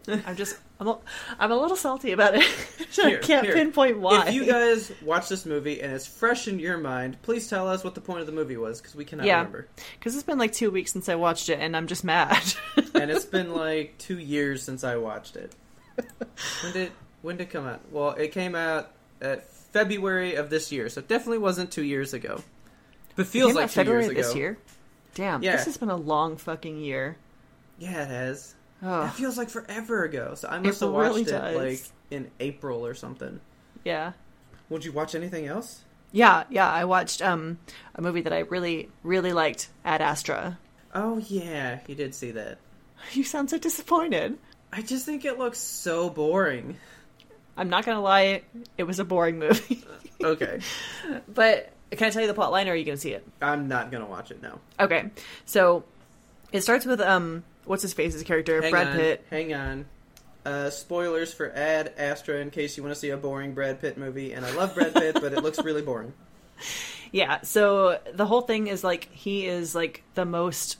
[0.07, 0.97] I'm just I'm a,
[1.39, 2.43] I'm a little salty about it.
[3.03, 3.53] I Here, can't here.
[3.55, 4.27] pinpoint why.
[4.29, 7.83] If you guys watch this movie and it's fresh in your mind, please tell us
[7.83, 9.37] what the point of the movie was because we cannot Yeah.
[9.39, 9.67] remember.
[9.99, 12.41] Because it's been like two weeks since I watched it, and I'm just mad.
[12.95, 15.53] and it's been like two years since I watched it.
[16.63, 16.91] When did
[17.21, 17.81] when did it come out?
[17.91, 18.91] Well, it came out
[19.21, 22.41] at February of this year, so it definitely wasn't two years ago.
[23.15, 24.21] But It feels like February years ago.
[24.21, 24.57] this year.
[25.15, 25.55] Damn, Yeah.
[25.55, 27.17] this has been a long fucking year.
[27.79, 28.53] Yeah, it has.
[28.83, 30.33] Oh, That feels like forever ago.
[30.35, 31.55] So I must It have watched really it does.
[31.55, 33.39] like in April or something.
[33.83, 34.13] yeah.
[34.69, 35.83] Would you watch anything else?
[36.11, 36.69] Yeah, yeah.
[36.69, 37.57] I watched um
[37.95, 40.57] a movie that I really, really liked, Ad Astra.
[40.93, 42.57] Oh yeah, you did see that.
[43.13, 44.37] You sound so disappointed.
[44.73, 46.77] I just think it looks so boring.
[47.55, 48.41] I'm not gonna lie,
[48.77, 49.83] it was a boring movie.
[50.23, 50.59] Okay,
[51.33, 53.25] but can I tell you the plot line, or are you gonna see it?
[53.41, 54.59] I'm not gonna watch it now.
[54.79, 55.11] Okay,
[55.45, 55.83] so
[56.51, 59.25] it starts with um, what's his face's character, Hang Brad on, Pitt.
[59.29, 59.85] Hang on.
[60.45, 63.97] Uh, spoilers for Ad Astra in case you want to see a boring Brad Pitt
[63.97, 64.33] movie.
[64.33, 66.13] And I love Brad Pitt, but it looks really boring.
[67.11, 70.77] Yeah, so the whole thing is like he is like the most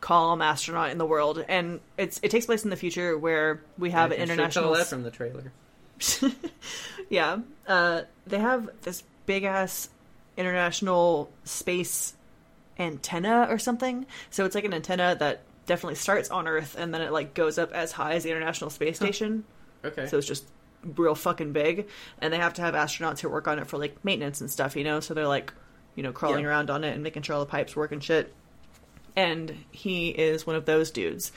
[0.00, 3.90] calm astronaut in the world, and it's it takes place in the future where we
[3.90, 4.64] have I an can sure international.
[4.64, 5.52] tell that from the trailer.
[7.08, 9.88] yeah, uh, they have this big ass
[10.36, 12.14] international space
[12.78, 14.06] antenna or something.
[14.30, 17.58] So it's like an antenna that definitely starts on Earth and then it like goes
[17.58, 19.44] up as high as the International Space Station.
[19.84, 20.06] Okay.
[20.08, 20.44] So it's just
[20.82, 21.88] real fucking big,
[22.20, 24.74] and they have to have astronauts who work on it for like maintenance and stuff,
[24.74, 24.98] you know.
[24.98, 25.52] So they're like,
[25.94, 26.50] you know, crawling Yeah.
[26.50, 28.34] around on it and making sure all the pipes work and shit.
[29.16, 31.32] And he is one of those dudes.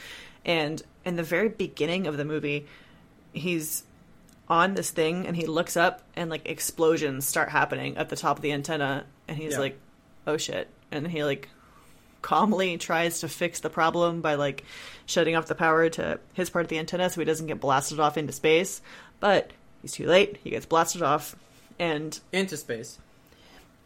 [0.45, 2.67] And in the very beginning of the movie,
[3.33, 3.83] he's
[4.49, 8.37] on this thing and he looks up and like explosions start happening at the top
[8.37, 9.59] of the antenna and he's Yeah.
[9.59, 9.79] like,
[10.27, 11.47] "Oh shit!" And he like
[12.21, 14.63] calmly tries to fix the problem by like
[15.05, 17.99] shutting off the power to his part of the antenna so he doesn't get blasted
[17.99, 18.81] off into space.
[19.19, 20.37] But he's too late.
[20.43, 21.35] He gets blasted off,
[21.79, 22.99] and Into space.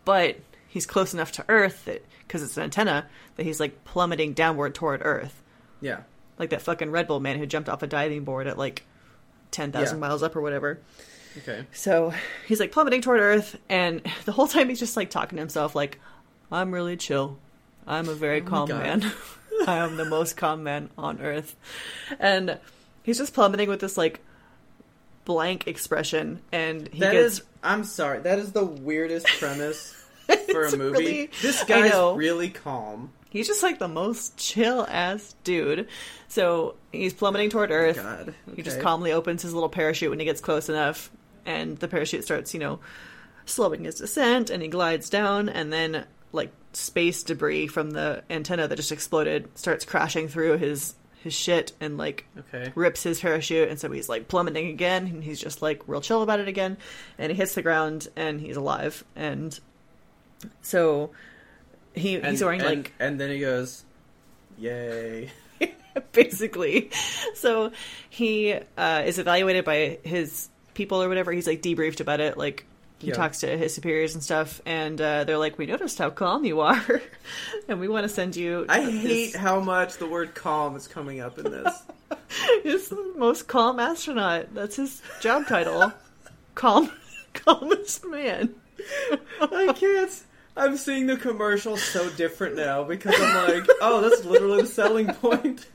[0.04, 4.34] but he's close enough to Earth that because it's an antenna that he's like plummeting
[4.34, 5.42] downward toward Earth,
[5.82, 6.00] Yeah.
[6.38, 8.84] like that fucking Red Bull man who jumped off a diving board at like
[9.52, 10.08] ten thousand Yeah.
[10.08, 10.80] miles up or whatever.
[11.40, 11.66] Okay.
[11.74, 12.14] So
[12.48, 15.76] he's like plummeting toward Earth, and the whole time he's just like talking to himself,
[15.76, 16.00] like,
[16.52, 17.38] I'm really chill.
[17.88, 19.12] I'm a very Oh calm man.
[19.68, 21.56] I am the most calm man on Earth.
[22.20, 22.60] And
[23.04, 24.22] he's just plummeting with this like
[25.24, 27.44] blank expression, and he That gets is.
[27.64, 28.20] I'm sorry.
[28.20, 29.94] That is the weirdest premise
[30.52, 30.92] for a movie.
[30.98, 33.12] really- this guy's really calm.
[33.30, 35.88] he's just like the most chill ass dude.
[36.28, 37.96] So he's plummeting toward oh Earth.
[37.98, 38.36] God.
[38.56, 41.10] He just calmly opens his little parachute when he gets close enough,
[41.46, 42.80] and the parachute starts, you know,
[43.46, 48.68] slowing his descent, and he glides down, and then like space debris from the antenna
[48.68, 50.94] that just exploded starts crashing through his
[51.24, 52.72] his shit and like Okay.
[52.76, 56.22] rips his parachute, and so he's like plummeting again, and he's just like real chill
[56.22, 56.78] about it again,
[57.18, 59.60] and he hits the ground, and he's alive, and
[60.62, 61.10] so
[61.96, 63.84] he And, he's wearing and- like And then he goes,
[64.60, 65.32] "Yay!"
[66.12, 66.92] basically.
[67.36, 67.72] So
[68.10, 71.32] he uh, is evaluated by his people or whatever.
[71.32, 72.38] He's like debriefed about it.
[72.38, 72.66] Like
[73.00, 73.14] he Yeah.
[73.16, 76.62] talks to his superiors and stuff, and uh, they're like, "We noticed how calm you
[76.62, 77.02] are,
[77.68, 80.88] and we want to send you." I this- hate how much the word "calm" is
[80.88, 81.84] coming up in this.
[82.64, 84.54] He's the most calm astronaut.
[84.54, 85.92] That's his job title.
[86.56, 86.90] Calm,
[87.34, 88.56] calmest man.
[89.42, 90.24] I can't.
[90.56, 95.08] I'm seeing the commercial so different now because I'm like, oh, that's literally the selling
[95.16, 95.68] point.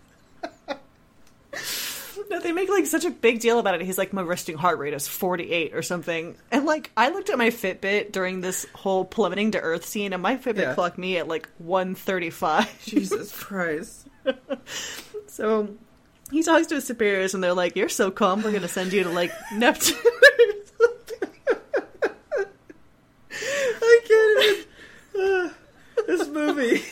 [2.30, 3.80] No, they make like such a big deal about it.
[3.82, 6.36] He's like, my resting heart rate is 48 or something.
[6.52, 10.22] And like, I looked at my Fitbit during this whole plummeting to Earth scene, and
[10.22, 10.74] my Fitbit Yeah.
[10.74, 12.82] clocked me at like 135.
[12.84, 14.06] Jesus Christ.
[15.26, 15.74] So
[16.30, 18.42] he talks to his superiors, and they're like, "You're so calm.
[18.42, 19.96] We're gonna send you to like Neptune."
[23.32, 24.66] I can't even.
[25.22, 25.52] Uh,
[26.06, 26.82] this movie.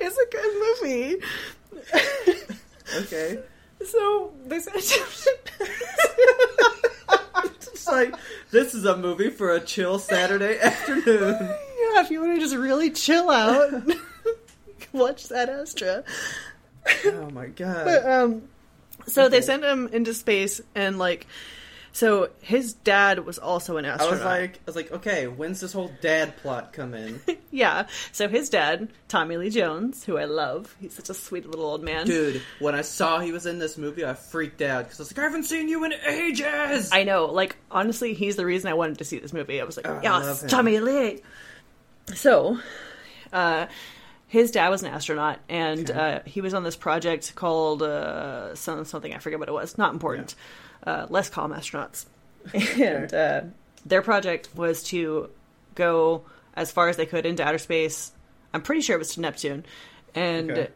[0.00, 1.16] it's a good movie.
[2.98, 3.38] Okay.
[3.86, 4.82] So they send.
[7.44, 8.14] It's like,
[8.52, 11.36] this is a movie for a chill Saturday afternoon.
[11.40, 13.70] yeah, if you want to just really chill out,
[14.92, 16.04] watch Ad Astra.
[17.06, 17.84] Oh my god.
[17.84, 18.42] But um,
[19.06, 19.46] so they Okay.
[19.46, 21.26] send him into space, and like,
[21.92, 24.08] so his dad was also an astronaut.
[24.08, 27.20] I was like, I was like, okay, when's this whole dad plot come in?
[27.50, 27.86] yeah.
[28.12, 31.82] So his dad, Tommy Lee Jones, who I love, he's such a sweet little old
[31.82, 32.06] man.
[32.06, 35.12] Dude, when I saw he was in this movie, I freaked out because I was
[35.12, 36.90] like, I haven't seen you in ages.
[36.92, 39.60] I know, like honestly, he's the reason I wanted to see this movie.
[39.60, 40.44] I was like, Oh, yes.
[40.48, 41.20] Tommy Lee.
[42.14, 42.58] So,
[43.32, 43.66] uh,
[44.28, 49.12] his dad was an astronaut, and uh, he was on this project called uh, something
[49.14, 49.76] I forget what it was.
[49.76, 50.34] Not important.
[50.84, 52.06] Uh, less calm astronauts,
[52.80, 53.42] and uh,
[53.86, 55.30] their project was to
[55.74, 56.22] go
[56.54, 58.12] as far as they could into outer space.
[58.52, 59.64] I'm pretty sure it was to Neptune,
[60.14, 60.68] and Okay.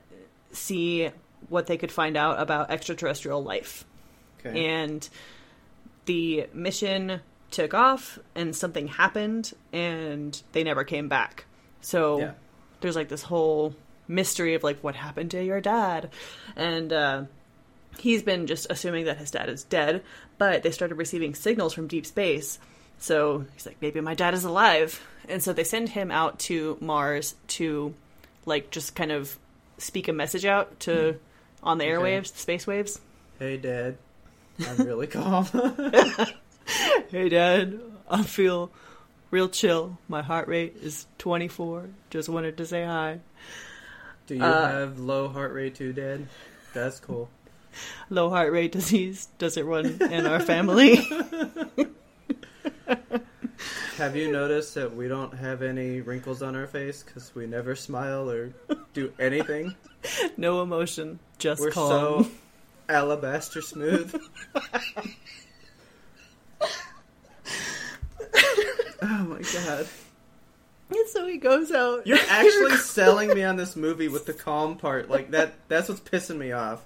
[0.52, 1.10] see
[1.48, 3.84] what they could find out about extraterrestrial life
[4.40, 4.66] okay.
[4.66, 5.08] and
[6.06, 11.44] the mission took off and something happened and they never came back
[11.80, 12.30] so Yeah.
[12.80, 13.74] there's like this whole
[14.08, 16.10] mystery of like what happened to your dad
[16.56, 17.22] and uh,
[17.98, 20.02] he's been just assuming that his dad is dead
[20.38, 22.58] but they started receiving signals from deep space
[22.98, 26.76] so he's like maybe my dad is alive and so they send him out to
[26.80, 27.94] mars to
[28.44, 29.38] like just kind of
[29.78, 31.18] speak a message out to
[31.62, 31.92] on the Okay.
[31.92, 33.00] airwaves the space waves
[33.38, 33.96] hey, dad.
[34.66, 35.46] I'm really calm.
[37.10, 37.78] Hey, Dad,
[38.10, 38.70] I feel
[39.30, 39.98] real chill.
[40.08, 41.88] My heart rate is 24.
[42.10, 43.20] Just wanted to say hi.
[44.26, 46.26] Do you Uh, have low heart rate too, dad?
[46.74, 47.28] That's cool.
[48.10, 50.96] Low heart rate disease doesn't run in our family.
[53.96, 57.74] Have you noticed that we don't have any wrinkles on our face because we never
[57.74, 58.52] smile or
[58.92, 59.74] do anything?
[60.36, 62.24] no emotion, just We're calm.
[62.24, 62.30] so
[62.90, 64.14] alabaster smooth.
[69.02, 69.88] oh my god.
[70.90, 72.06] And so he goes out.
[72.06, 75.10] You're actually selling me on this movie with the calm part.
[75.10, 76.84] Like that that's what's pissing me off.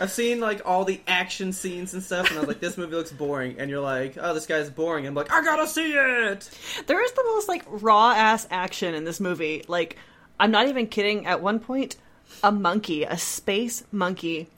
[0.00, 2.96] I've seen like all the action scenes and stuff and I was like, this movie
[2.96, 5.06] looks boring and you're like, oh this guy's boring.
[5.06, 6.50] I'm like, I gotta see it
[6.86, 9.62] There is the most like raw ass action in this movie.
[9.68, 9.96] Like,
[10.40, 11.26] I'm not even kidding.
[11.26, 11.96] At one point,
[12.42, 14.48] a monkey, a space monkey,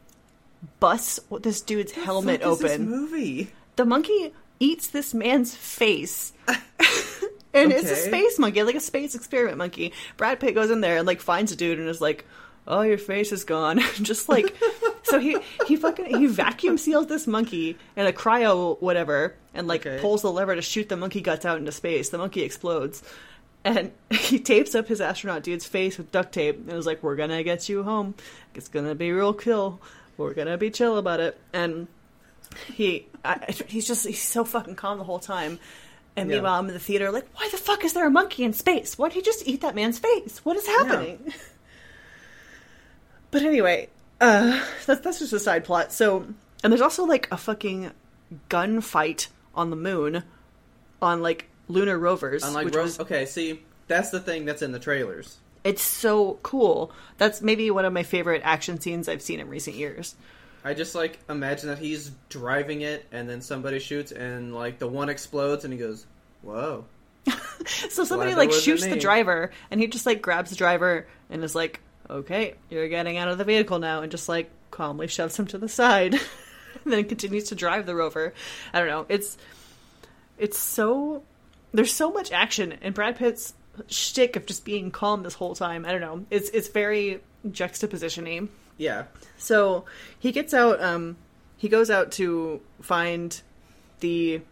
[0.78, 2.88] busts this dude's helmet is this open.
[2.88, 3.50] movie.
[3.74, 6.32] the monkey eats this man's face.
[6.46, 9.92] and it's a space monkey, like a space experiment monkey.
[10.16, 12.24] Brad Pitt goes in there and like finds a dude and is like,
[12.66, 14.56] "Oh, your face is gone." Just like
[15.02, 19.86] so he he fucking he vacuum seals this monkey in a cryo whatever and like
[19.86, 20.00] Okay.
[20.00, 22.08] pulls the lever to shoot the monkey guts out into space.
[22.10, 23.02] The monkey explodes.
[23.64, 27.16] And he tapes up his astronaut dude's face with duct tape and was like, "We're
[27.16, 28.14] gonna get you home.
[28.54, 29.80] It's gonna be real kill.
[30.16, 31.86] We're gonna be chill about it." And
[32.74, 35.58] he I, he's just he's so fucking calm the whole time
[36.16, 36.34] and Yeah.
[36.36, 38.98] meanwhile i'm in the theater like why the fuck is there a monkey in space
[38.98, 41.32] why'd he just eat that man's face what is happening
[43.32, 43.88] but anyway
[44.20, 46.24] uh that's, that's just a side plot so
[46.62, 47.90] and there's also like a fucking
[48.48, 50.22] gunfight on the moon
[51.02, 54.70] on like lunar rovers Unlike which Ro- was okay, see, that's the thing that's in
[54.70, 55.38] the trailers.
[55.64, 59.74] it's so cool that's maybe one of my favorite action scenes i've seen in recent
[59.74, 60.14] years
[60.64, 64.86] I just like imagine that he's driving it and then somebody shoots and like the
[64.86, 66.06] one explodes and he goes,
[66.42, 66.84] "Whoa."
[67.90, 71.42] So somebody that like shoots the driver, and he just like grabs the driver and
[71.44, 71.80] is like,
[72.12, 75.58] "Okay, you're getting out of the vehicle now," and just like calmly shoves him to
[75.58, 76.14] the side,
[76.84, 78.34] and then continues to drive the rover.
[78.72, 79.06] I don't know.
[79.08, 79.36] It's
[80.38, 81.22] it's so
[81.72, 83.54] there's so much action, and Brad Pitt's
[83.88, 85.84] shtick of just being calm this whole time.
[85.84, 86.24] I don't know.
[86.30, 88.48] It's it's very juxtapositiony.
[88.76, 89.04] Yeah.
[89.38, 89.84] So
[90.18, 90.82] he gets out.
[90.82, 91.16] Um,
[91.56, 93.40] he goes out to find
[94.00, 94.42] the.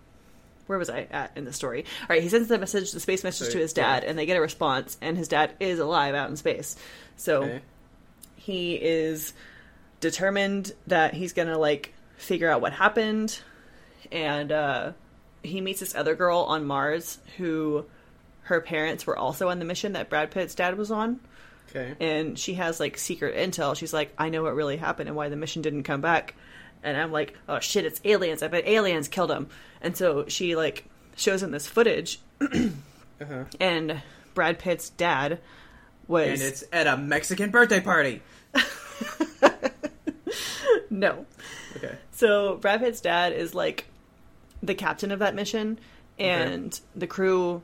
[0.70, 1.84] Where was I at in the story?
[2.02, 3.94] All right, he sends the message, the space message So, to his yeah.
[4.00, 4.96] dad, and they get a response.
[5.02, 6.76] And his dad is alive out in space.
[7.16, 7.60] So Okay.
[8.36, 9.32] he is
[9.98, 13.40] determined that he's gonna like figure out what happened,
[14.12, 14.92] and uh,
[15.42, 17.84] he meets this other girl on Mars who
[18.42, 21.18] her parents were also on the mission that Brad Pitt's dad was on
[21.70, 21.94] Okay.
[22.00, 23.76] and she has like secret intel.
[23.76, 26.34] She's like, I know what really happened and why the mission didn't come back.
[26.82, 28.42] And I'm like, oh shit, it's aliens.
[28.42, 29.48] I bet aliens killed him.
[29.82, 30.84] And so she like
[31.16, 33.44] shows him this footage, Uh-huh.
[33.60, 34.00] and
[34.32, 35.40] Brad Pitt's dad
[36.08, 38.22] was And it's at a Mexican birthday party.
[40.90, 41.26] no.
[41.76, 41.94] Okay.
[42.12, 43.86] So Brad Pitt's dad is like
[44.62, 45.78] the captain of that mission,
[46.18, 47.62] and the crew.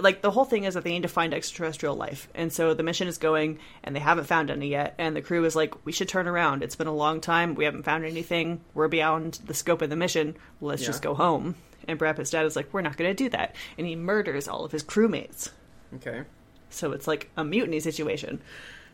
[0.00, 2.82] Like the whole thing is that they need to find extraterrestrial life, and so the
[2.82, 4.94] mission is going, and they haven't found any yet.
[4.98, 6.62] And the crew is like, "We should turn around.
[6.62, 7.54] It's been a long time.
[7.54, 8.60] We haven't found anything.
[8.74, 10.36] We're beyond the scope of the mission.
[10.60, 10.86] Let's Yeah.
[10.88, 11.54] just go home."
[11.88, 14.48] And Brad Pitt's dad is like, "We're not going to do that," and he murders
[14.48, 15.50] all of his crewmates.
[15.96, 16.22] Okay.
[16.70, 18.40] So it's like a mutiny situation.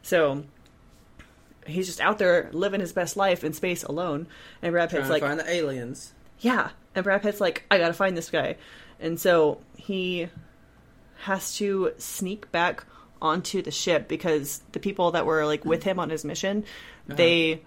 [0.03, 0.45] So
[1.67, 4.27] he's just out there living his best life in space alone,
[4.61, 6.13] and Brad Pitt's like, find the aliens.
[6.41, 6.71] yeah.
[6.95, 8.57] And Brad Pitt's like, I gotta find this guy.
[9.01, 10.29] And so he
[11.23, 12.85] has to sneak back
[13.21, 16.65] onto the ship because the people that were like with him on his mission,
[17.07, 17.15] uh-huh.
[17.17, 17.63] they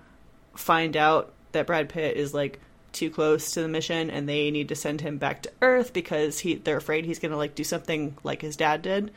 [0.55, 2.59] find out that Brad Pitt is like
[2.91, 6.37] too close to the mission and they need to send him back to Earth because
[6.37, 9.11] he they're afraid he's gonna like do something like his dad did.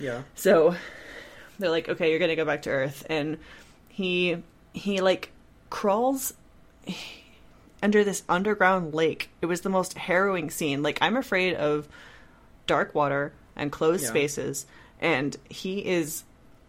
[0.00, 0.22] Yeah.
[0.36, 0.74] So
[1.58, 3.36] they're like, okay, you're gonna go back to Earth, and
[3.90, 4.38] he
[4.72, 5.30] he like
[5.68, 6.32] crawls
[7.82, 9.28] under this underground lake.
[9.42, 10.82] It was the most harrowing scene.
[10.82, 11.88] Like I'm afraid of
[12.66, 14.08] dark water and closed Yeah.
[14.10, 14.66] spaces,
[15.00, 16.24] and he is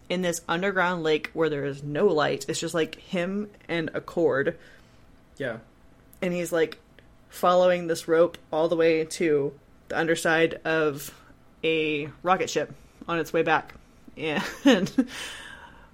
[0.10, 2.46] in this underground lake where there is no light.
[2.48, 4.58] It's just like him and a cord,
[5.38, 5.58] Yeah.
[6.22, 6.78] and he's like
[7.30, 9.54] following this rope all the way to
[9.88, 11.14] the underside of
[11.64, 12.74] a rocket ship
[13.08, 13.74] on its way back.
[14.18, 14.90] And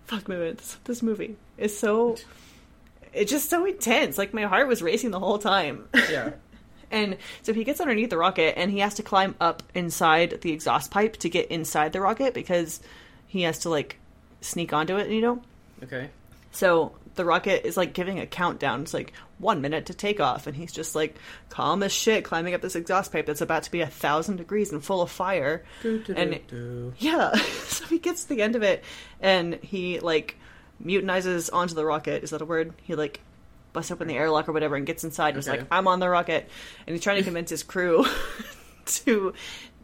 [0.05, 2.17] fuck me, this, this movie is so
[3.13, 4.17] it's just so intense.
[4.17, 5.87] Like my heart was racing the whole time.
[6.09, 6.31] Yeah.
[6.91, 10.51] And so he gets underneath the rocket and he has to climb up inside the
[10.51, 12.79] exhaust pipe to get inside the rocket because
[13.27, 13.97] he has to like
[14.41, 15.41] sneak onto it, you know?
[15.83, 16.09] Okay.
[16.51, 18.81] So the rocket is like giving a countdown.
[18.81, 21.15] It's like one minute to take off, and he's just like
[21.49, 24.71] calm as shit climbing up this exhaust pipe that's about to be a thousand degrees
[24.71, 25.63] and full of fire.
[25.83, 26.93] And Do-do-do-do.
[26.97, 27.33] yeah,
[27.67, 28.83] so he gets to the end of it,
[29.21, 30.37] and he like
[30.83, 32.23] mutinizes onto the rocket.
[32.23, 32.73] Is that a word?
[32.83, 33.21] He like
[33.73, 35.29] busts open the airlock or whatever and gets inside.
[35.29, 36.49] and is like, I'm on the rocket,
[36.87, 38.05] and he's trying to convince his crew
[38.85, 39.33] to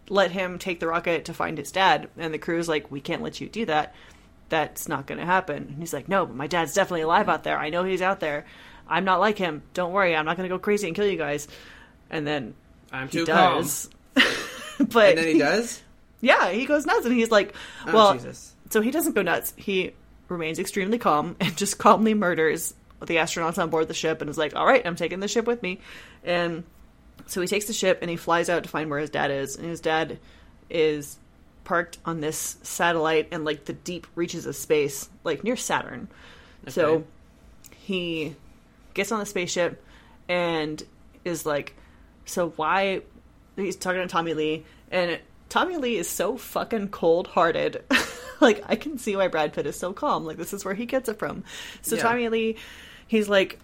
[0.10, 2.10] let him take the rocket to find his dad.
[2.18, 3.94] And the crew's like, we can't let you do that.
[4.50, 5.58] That's not going to happen.
[5.70, 7.58] And he's like, no, but my dad's definitely alive out there.
[7.58, 8.46] I know he's out there.
[8.88, 9.64] I'm not like him.
[9.74, 10.16] Don't worry.
[10.16, 11.48] I'm not going to go crazy and kill you guys.
[12.12, 12.54] And then
[12.92, 13.90] I'm he does.
[14.14, 15.82] but And then he does.
[16.22, 17.56] yeah, he goes nuts, and he's like,
[17.88, 18.54] Oh, well, Jesus.
[18.70, 19.54] so he doesn't go nuts.
[19.58, 19.94] He
[20.30, 24.38] remains extremely calm and just calmly murders the astronauts on board the ship and is
[24.38, 25.80] like, all right, I'm taking the ship with me.
[26.24, 26.64] And
[27.28, 29.56] so he takes the ship and he flies out to find where his dad is.
[29.56, 30.20] And his dad
[30.70, 31.18] is
[31.64, 36.08] parked on this satellite in like the deep reaches of space, like near Saturn.
[36.68, 37.04] So
[37.78, 38.36] he
[38.94, 39.84] gets on the spaceship
[40.28, 40.82] and
[41.24, 41.76] is like,
[42.26, 43.02] so why?
[43.56, 47.84] He's talking to Tommy Lee, and Tommy Lee is so fucking cold hearted.
[48.42, 50.26] like, I can see why Brad Pitt is so calm.
[50.26, 51.44] Like, this is where he gets it from.
[51.82, 52.02] So, Yeah.
[52.04, 52.56] Tommy Lee,
[53.08, 53.60] he's like,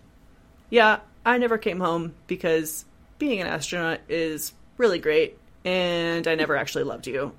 [0.69, 2.85] yeah, I never came home because
[3.19, 7.33] being an astronaut is really great, and I never actually loved you.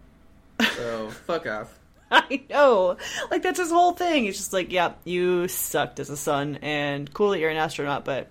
[0.77, 1.79] So fuck off.
[2.11, 2.99] I know.
[3.31, 4.25] Like that's his whole thing.
[4.25, 8.05] He's just like, yep, you sucked as a son, and cool that you're an astronaut,
[8.05, 8.29] but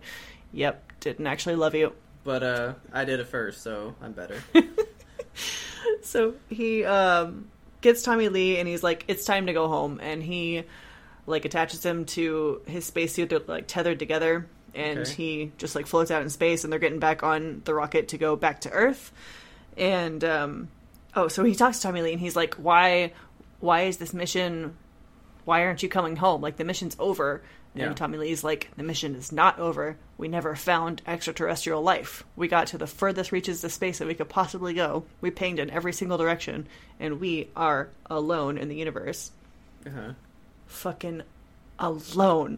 [0.54, 1.94] yep, didn't actually love you.
[2.24, 4.42] But uh, I did it first, so I'm better.
[6.04, 7.50] So he um,
[7.82, 10.64] gets Tommy Lee, and he's like, it's time to go home, and he
[11.28, 13.30] like attaches him to his spacesuit.
[13.30, 15.12] They're like tethered together, and Okay.
[15.14, 18.18] he just like floats out in space, and they're getting back on the rocket to
[18.18, 19.12] go back to Earth.
[19.78, 20.68] And um,
[21.16, 23.14] oh, so he talks to Tommy Lee, and he's like, why,
[23.60, 24.76] why is this mission?
[25.46, 26.42] Why aren't you coming home?
[26.42, 27.42] Like the mission's over.
[27.74, 27.88] Yeah.
[27.88, 29.96] And Tommy Lee's like, the mission is not over.
[30.18, 32.24] We never found extraterrestrial life.
[32.36, 35.06] We got to the furthest reaches of space that we could possibly go.
[35.22, 36.68] We pinged in every single direction,
[37.00, 39.32] and we are alone in the universe.
[39.88, 40.14] Uh-huh.
[40.68, 41.24] Fucking
[41.80, 42.58] alone.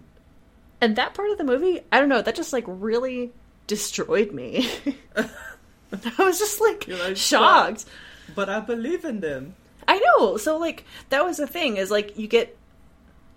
[0.81, 3.31] And that part of the movie, I don't know, that just like really
[3.67, 4.69] destroyed me.
[5.15, 7.85] I was just like, like, shocked.
[8.35, 9.55] But I believe in them.
[9.87, 10.37] I know.
[10.37, 12.57] So like that was the thing is like you get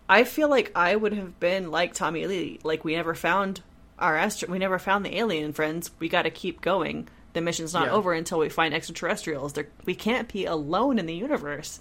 [0.08, 2.60] I feel like I would have been like Tommy Lee.
[2.62, 3.60] Like we never found
[3.98, 5.90] our astro we never found the alien friends.
[5.98, 7.08] We got to keep going.
[7.32, 7.92] The mission's not Yeah.
[7.92, 9.54] over until we find extraterrestrials.
[9.84, 11.80] We can't be alone in the universe.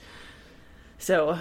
[0.98, 1.38] So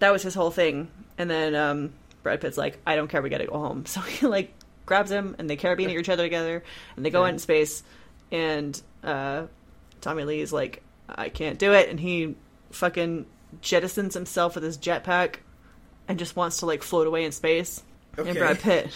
[0.00, 0.90] that was his whole thing.
[1.16, 1.92] And then um
[2.22, 3.84] Brad Pitt's like, I don't care, we gotta go home.
[3.86, 4.52] So he like
[4.86, 6.62] grabs him and they carabine each other together
[6.96, 7.30] and they go Okay.
[7.30, 7.82] into space
[8.32, 9.44] and uh,
[10.00, 12.36] Tommy Lee is like, I can't do it and he
[12.70, 13.26] fucking
[13.62, 15.36] jettisons himself with his jetpack
[16.08, 17.82] and just wants to like float away in space.
[18.18, 18.30] Okay.
[18.30, 18.90] And Brad Pitt,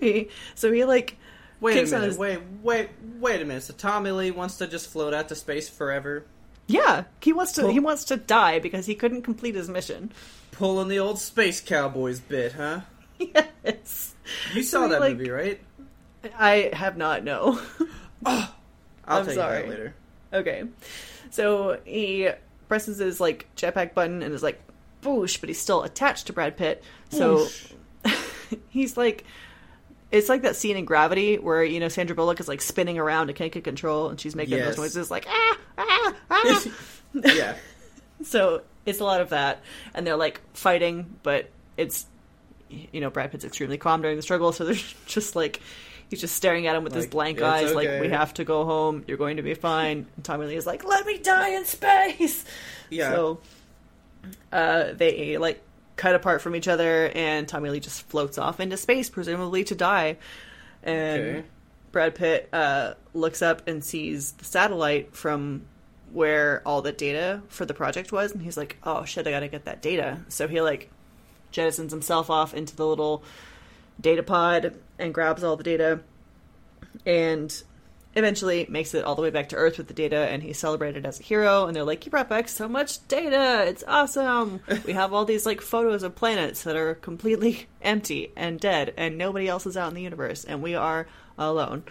[0.00, 1.16] he, so he like
[1.60, 2.06] Wait a minute.
[2.08, 3.62] his- Wait, wait, wait a minute.
[3.62, 6.24] So Tommy Lee wants to just float out to space forever,
[6.66, 10.12] yeah, he wants to Pull- he wants to die because he couldn't complete his mission.
[10.52, 12.80] pulling the old space cowboys bit, huh?
[13.18, 14.14] yes,
[14.54, 15.60] You saw he, that like- movie, right?
[16.38, 17.60] I have not no.
[18.26, 18.54] Ah,
[19.06, 19.66] I'll I'm tell sorry.
[19.68, 19.94] later.
[20.34, 20.64] Okay.
[21.30, 22.28] So he
[22.68, 24.60] presses his like jetpack button and is like
[25.02, 26.82] boosh, but he's still attached to Brad Pitt.
[27.10, 27.46] So
[28.68, 29.24] he's like
[30.10, 33.28] it's like that scene in Gravity where, you know, Sandra Bullock is like spinning around
[33.30, 34.68] and can't get control and she's making Yes.
[34.70, 36.64] those noises like ah ah ah
[37.14, 37.54] yeah.
[38.22, 39.60] So it's a lot of that.
[39.94, 42.06] And they're like fighting, but it's
[42.68, 44.74] you know, Brad Pitt's extremely calm during the struggle, so they're
[45.06, 45.60] just like
[46.08, 48.64] he's just staring at him with his blank "It's eyes, like, we have to go
[48.64, 50.06] home, you're going to be fine.
[50.16, 52.44] And Tommy Lee is like, Let me die in space
[52.90, 53.10] Yeah.
[53.12, 53.38] So
[54.52, 55.62] uh they like
[55.96, 59.74] cut apart from each other and Tommy Lee just floats off into space, presumably to
[59.74, 60.16] die.
[60.82, 61.44] And Okay.
[61.92, 65.62] Brad Pitt uh, looks up and sees the satellite from
[66.12, 69.48] where all the data for the project was, and he's like, "Oh shit, I gotta
[69.48, 70.88] get that data." So he like
[71.52, 73.22] jettisons himself off into the little
[74.00, 76.00] data pod and grabs all the data,
[77.04, 77.62] and
[78.14, 81.06] eventually makes it all the way back to Earth with the data, and he's celebrated
[81.06, 81.66] as a hero.
[81.66, 83.64] And they're like, "You brought back so much data!
[83.68, 84.60] It's awesome!
[84.84, 89.16] we have all these like photos of planets that are completely empty and dead, and
[89.16, 91.06] nobody else is out in the universe, and we are
[91.38, 91.84] alone."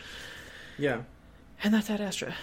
[0.78, 1.02] Yeah.
[1.64, 2.34] And that's Ad Astra.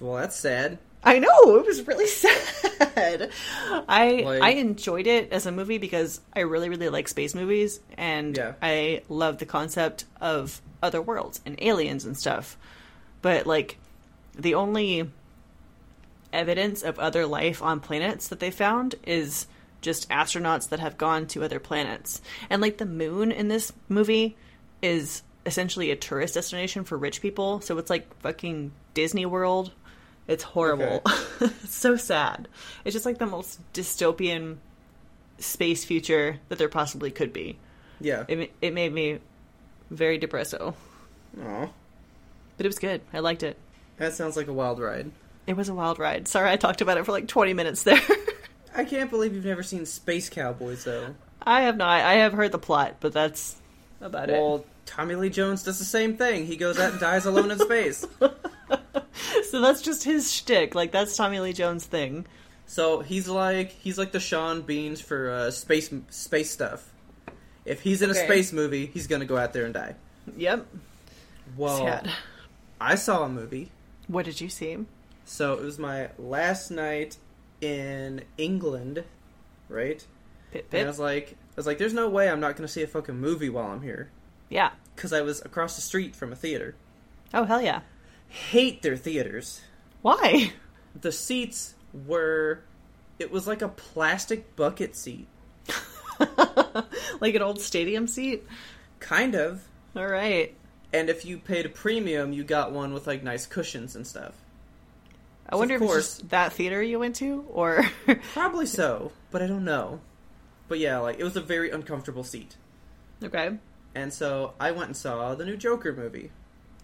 [0.00, 0.78] Well, that's sad.
[1.02, 3.30] I know it was really sad.
[3.88, 7.80] I Like- I enjoyed it as a movie because I really really like space movies
[7.96, 8.52] and Yeah.
[8.62, 12.56] I love the concept of other worlds and aliens and stuff.
[13.22, 13.78] But like
[14.36, 15.10] the only
[16.32, 19.46] evidence of other life on planets that they found is
[19.80, 22.20] just astronauts that have gone to other planets.
[22.48, 24.36] And like the moon in this movie
[24.82, 29.72] is essentially a tourist destination for rich people, so it's like fucking Disney World.
[30.28, 31.02] It's horrible.
[31.40, 32.46] it's so sad.
[32.84, 34.58] It's just like the most dystopian
[35.38, 37.58] space future that there possibly could be.
[38.00, 38.24] Yeah.
[38.28, 39.18] It it made me
[39.90, 40.74] very depresso,
[41.42, 41.68] Aw.
[42.56, 43.00] but it was good.
[43.12, 43.56] I liked it.
[43.96, 45.10] That sounds like a wild ride.
[45.46, 46.28] It was a wild ride.
[46.28, 48.00] Sorry, I talked about it for like 20 minutes there.
[48.74, 51.14] I can't believe you've never seen Space Cowboys, though.
[51.42, 52.00] I have not.
[52.02, 53.56] I have heard the plot, but that's
[54.00, 54.34] about it.
[54.34, 56.46] Well, Tommy Lee Jones does the same thing.
[56.46, 58.06] He goes out and dies alone in space.
[59.50, 60.74] So that's just his shtick.
[60.74, 62.26] Like that's Tommy Lee Jones' thing.
[62.66, 66.88] So he's like he's like the Sean Beans for uh, space space stuff.
[67.64, 69.94] If he's in a space movie, he's gonna go out there and die.
[70.36, 70.66] Yep.
[71.56, 72.10] Well, Sad.
[72.80, 73.70] I saw a movie.
[74.08, 74.78] What did you see?
[75.24, 77.16] So it was my last night
[77.60, 79.04] in England,
[79.68, 80.04] right?
[80.52, 82.82] Pip And I was like, I was like, there's no way I'm not gonna see
[82.82, 84.10] a fucking movie while I'm here,
[84.48, 84.70] Yeah.
[84.96, 86.74] because I was across the street from a theater.
[87.34, 87.80] Oh hell yeah.
[88.28, 89.60] Hate their theaters.
[90.02, 90.52] Why?
[91.00, 91.74] The seats
[92.06, 92.60] were,
[93.18, 95.26] it was like a plastic bucket seat,
[97.20, 98.44] like an old stadium seat.
[99.00, 99.62] kind of.
[99.96, 100.54] All right.
[100.92, 104.34] And if you paid a premium, you got one with like nice cushions and stuff.
[105.48, 107.84] I wonder of if course- that theater you went to, or
[108.32, 110.00] Probably so, but I don't know.
[110.68, 112.56] But yeah, like it was a very uncomfortable seat.
[113.22, 113.58] okay.
[113.94, 116.30] And so I went and saw the new Joker movie.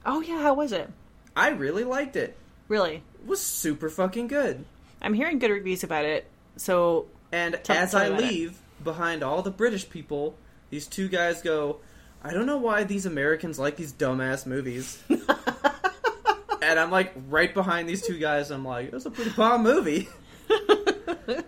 [0.04, 0.90] Oh yeah, how was it?
[1.36, 2.36] I really liked it.
[2.66, 2.96] Really?
[2.96, 4.64] It was super fucking good.
[5.00, 6.28] I'm hearing good reviews about it.
[6.56, 10.36] So And Tell- as tell I leave behind all the British people,
[10.70, 11.80] these two guys go,
[12.22, 15.02] I don't know why these Americans like these dumbass movies.
[16.62, 18.50] and I'm like right behind these two guys.
[18.50, 20.08] I'm like, it was a pretty bomb movie.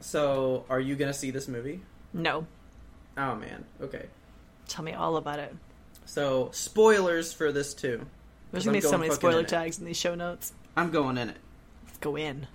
[0.00, 1.82] so, are you gonna see this movie?
[2.12, 2.46] no,
[3.16, 4.06] Oh man, okay.
[4.68, 5.54] tell me all about it.
[6.06, 8.06] So, spoilers for this too.
[8.50, 10.52] There's gonna I'm be so many spoiler in tags in these show notes.
[10.76, 11.36] I'm going in it.
[11.86, 12.46] Let's go in.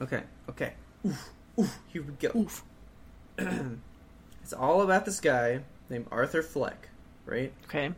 [0.00, 0.72] Okay, okay.
[1.06, 2.38] Oof, oof, here we go.
[2.38, 2.64] Oof.
[4.42, 6.88] It's all about this guy named Arthur Fleck,
[7.26, 7.52] right?
[7.66, 7.92] Okay.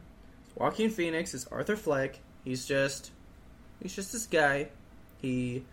[0.54, 2.18] Joaquin Phoenix is Arthur Fleck.
[2.44, 3.10] He's just
[3.82, 4.68] he's just this guy.
[5.20, 5.64] He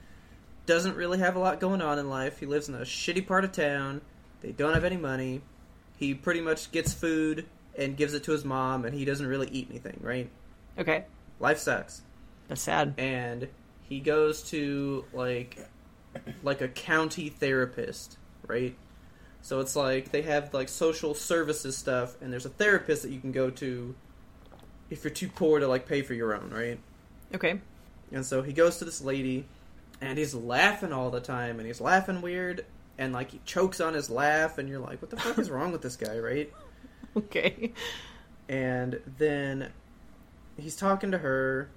[0.66, 2.39] doesn't really have a lot going on in life.
[2.39, 4.01] He lives in a shitty part of town.
[4.39, 5.41] They don't have any money.
[5.97, 7.45] He pretty much gets food
[7.78, 10.30] and gives it to his mom and he doesn't really eat anything, right?
[10.80, 11.03] Okay.
[11.39, 12.01] Life sucks.
[12.47, 12.93] That's sad.
[12.97, 13.49] And
[13.84, 15.59] he goes to like
[16.43, 18.76] like a county therapist right?
[19.42, 23.20] So it's like they have like social services stuff, and there's a therapist that you
[23.20, 23.96] can go to
[24.89, 26.80] if you're too poor to like pay for your own, right?
[27.34, 27.60] Okay.
[28.12, 29.46] And so he goes to this lady,
[30.02, 32.66] and he's laughing all the time, and he's laughing weird,
[32.98, 35.72] and like he chokes on his laugh, and you're like, what the fuck is wrong
[35.72, 36.52] with this guy, right?
[37.18, 37.74] Okay.
[38.48, 39.70] And then
[40.56, 41.70] he's talking to her,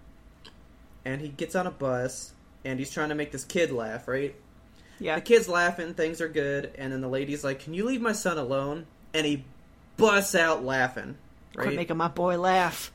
[1.05, 2.33] and he gets on a bus,
[2.65, 4.37] and he's trying to make this kid laugh, right?
[5.05, 5.17] Yeah.
[5.17, 8.13] The kid's laughing, things are good, and then the lady's like, "Can you leave my
[8.13, 9.45] son alone?" And he
[9.99, 11.19] busts out laughing,
[11.55, 11.77] Quit right?
[11.77, 12.91] making my boy laugh.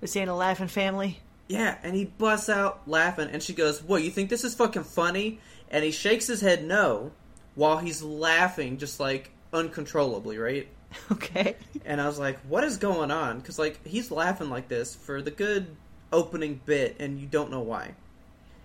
[0.00, 1.20] This ain't a laughing family.
[1.48, 4.02] Yeah, and he busts out laughing, and she goes, "What?
[4.02, 5.38] You think this is fucking funny?"
[5.70, 7.12] And he shakes his head no,
[7.54, 10.66] while he's laughing just like uncontrollably, right?
[11.12, 11.56] Okay.
[11.84, 15.20] And I was like, "What is going on?" Because like he's laughing like this for
[15.20, 15.76] the good
[16.10, 17.96] opening bit, and you don't know why.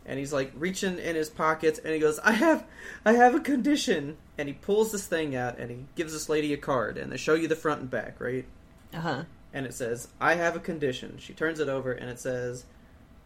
[0.05, 2.65] And he's like reaching in his pockets, and he goes, "I have,
[3.03, 6.53] I have a condition." And he pulls this thing out, and he gives this lady
[6.53, 8.45] a card, and they show you the front and back, right?
[8.93, 9.23] Uh huh.
[9.53, 11.17] and it says, I have a condition.
[11.17, 12.65] She turns it over and it says,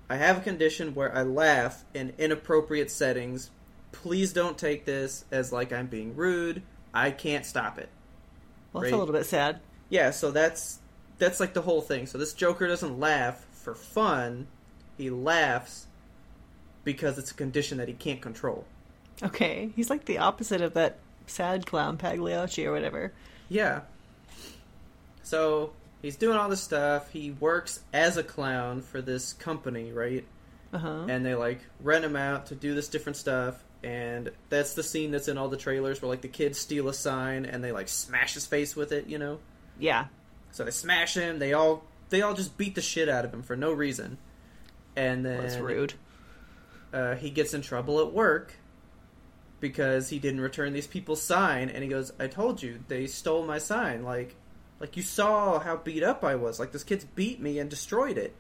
[0.10, 3.50] I have a condition where I laugh in inappropriate settings.
[3.92, 6.62] Please don't take this as like I'm being rude.
[6.94, 7.90] I can't stop it.
[8.74, 8.98] Well, it's Right.
[8.98, 9.60] a little bit sad.
[9.90, 10.80] Yeah, so that's
[11.20, 12.06] that's like the whole thing.
[12.08, 14.48] So this Joker doesn't laugh for fun.
[14.98, 15.88] He laughs
[16.84, 18.66] because it's a condition that he can't control.
[19.22, 19.70] Okay.
[19.76, 23.12] He's like the opposite of that sad clown Pagliacci or whatever.
[23.50, 23.82] Yeah.
[25.24, 27.12] So he's doing all this stuff.
[27.12, 30.26] He works as a clown for this company, right?
[30.72, 31.06] Uh huh.
[31.10, 35.10] and they like rent him out to do this different stuff and that's the scene
[35.10, 37.88] that's in all the trailers where like the kids steal a sign and they like
[37.88, 39.40] smash his face with it you know
[39.80, 40.06] Yeah.
[40.52, 43.42] so they smash him they all they all just beat the shit out of him
[43.42, 44.20] for no reason
[44.96, 45.96] and then That's rude.
[46.94, 48.54] Uh, he gets in trouble at work
[49.60, 53.46] because he didn't return these people's sign and he goes i told you they stole
[53.46, 54.04] my sign.
[54.04, 54.36] Like
[54.80, 56.60] like you saw how beat up i was.
[56.60, 58.36] Like this kid's beat me and destroyed it.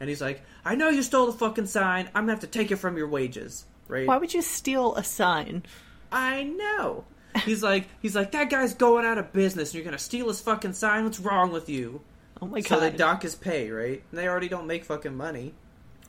[0.00, 2.06] And he's like i know you stole the fucking sign.
[2.14, 3.64] I'm gonna have to take it from your wages.
[3.86, 4.06] Right?
[4.06, 5.62] Why would you steal a sign?
[6.10, 7.04] i know.
[7.44, 10.40] He's like he's like that guy's going out of business and you're gonna steal his
[10.40, 11.04] fucking sign?
[11.04, 12.00] What's wrong with you?
[12.42, 12.68] Oh my god.
[12.68, 14.02] so they dock his pay, right?
[14.10, 15.54] And they already don't make fucking money.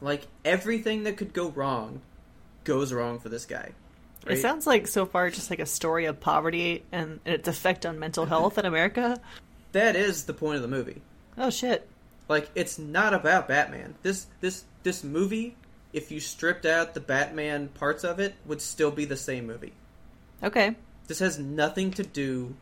[0.05, 2.01] Like everything that could go wrong
[2.63, 3.71] goes wrong for this guy.
[4.27, 7.99] It sounds like so far just like a story of poverty and its effect on
[7.99, 9.19] mental health in America.
[9.71, 11.01] that is the point of the movie.
[11.37, 11.87] Oh shit.
[12.29, 13.95] Like it's not about Batman.
[14.03, 15.55] This this this movie,
[15.91, 19.73] if you stripped out the Batman parts of it, would still be the same movie.
[20.43, 20.75] Okay.
[21.07, 22.55] This has nothing to do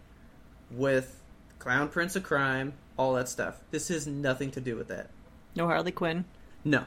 [0.71, 1.21] with
[1.59, 3.59] Clown Prince of Crime, all that stuff.
[3.71, 5.09] This has nothing to do with that.
[5.55, 6.25] No Harley Quinn.
[6.65, 6.85] No.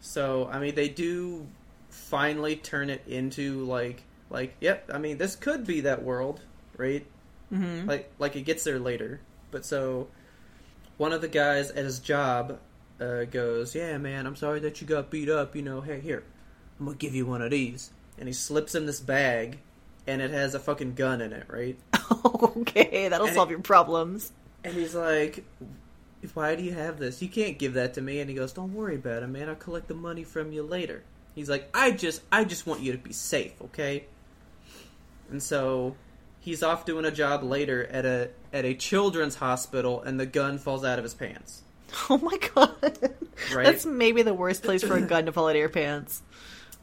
[0.00, 1.46] So I mean, they do
[1.88, 4.88] finally turn it into like like yep.
[4.92, 6.40] I mean, this could be that world,
[6.76, 7.06] right?
[7.52, 7.88] Mm-hmm.
[7.88, 9.20] Like like it gets there later.
[9.50, 10.08] But so
[10.96, 12.58] one of the guys at his job
[13.00, 15.56] uh, goes, "Yeah, man, I'm sorry that you got beat up.
[15.56, 16.22] You know, hey, here,
[16.78, 19.58] I'm gonna give you one of these." And he slips him this bag,
[20.06, 21.78] and it has a fucking gun in it, right?
[22.24, 24.32] okay, that'll And solve it- your problems.
[24.62, 25.42] And he's like,
[26.34, 27.22] "Why do you have this?
[27.22, 29.48] You can't give that to me." And he goes, "Don't worry about it, man.
[29.48, 31.02] I'll collect the money from you later."
[31.34, 34.04] He's like, "I just, I just want you to be safe, okay?"
[35.30, 35.96] And so
[36.40, 40.58] he's off doing a job later at a at a children's hospital, and the gun
[40.58, 41.62] falls out of his pants.
[42.08, 43.10] Oh my god.
[43.52, 43.66] Right?
[43.66, 46.22] That's maybe the worst place for a gun to fall out of your pants.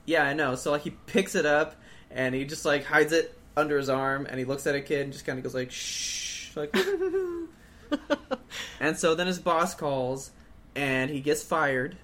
[0.05, 0.55] Yeah, I know.
[0.55, 1.75] So like he picks it up
[2.11, 5.01] and he just like hides it under his arm, and he looks at a kid
[5.01, 6.75] and just kind of goes like, "Shh," like.
[8.79, 10.31] and so then his boss calls,
[10.75, 11.97] and he gets fired,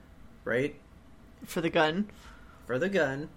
[0.44, 0.76] right?
[1.46, 2.10] For the gun.
[2.66, 3.30] for the gun.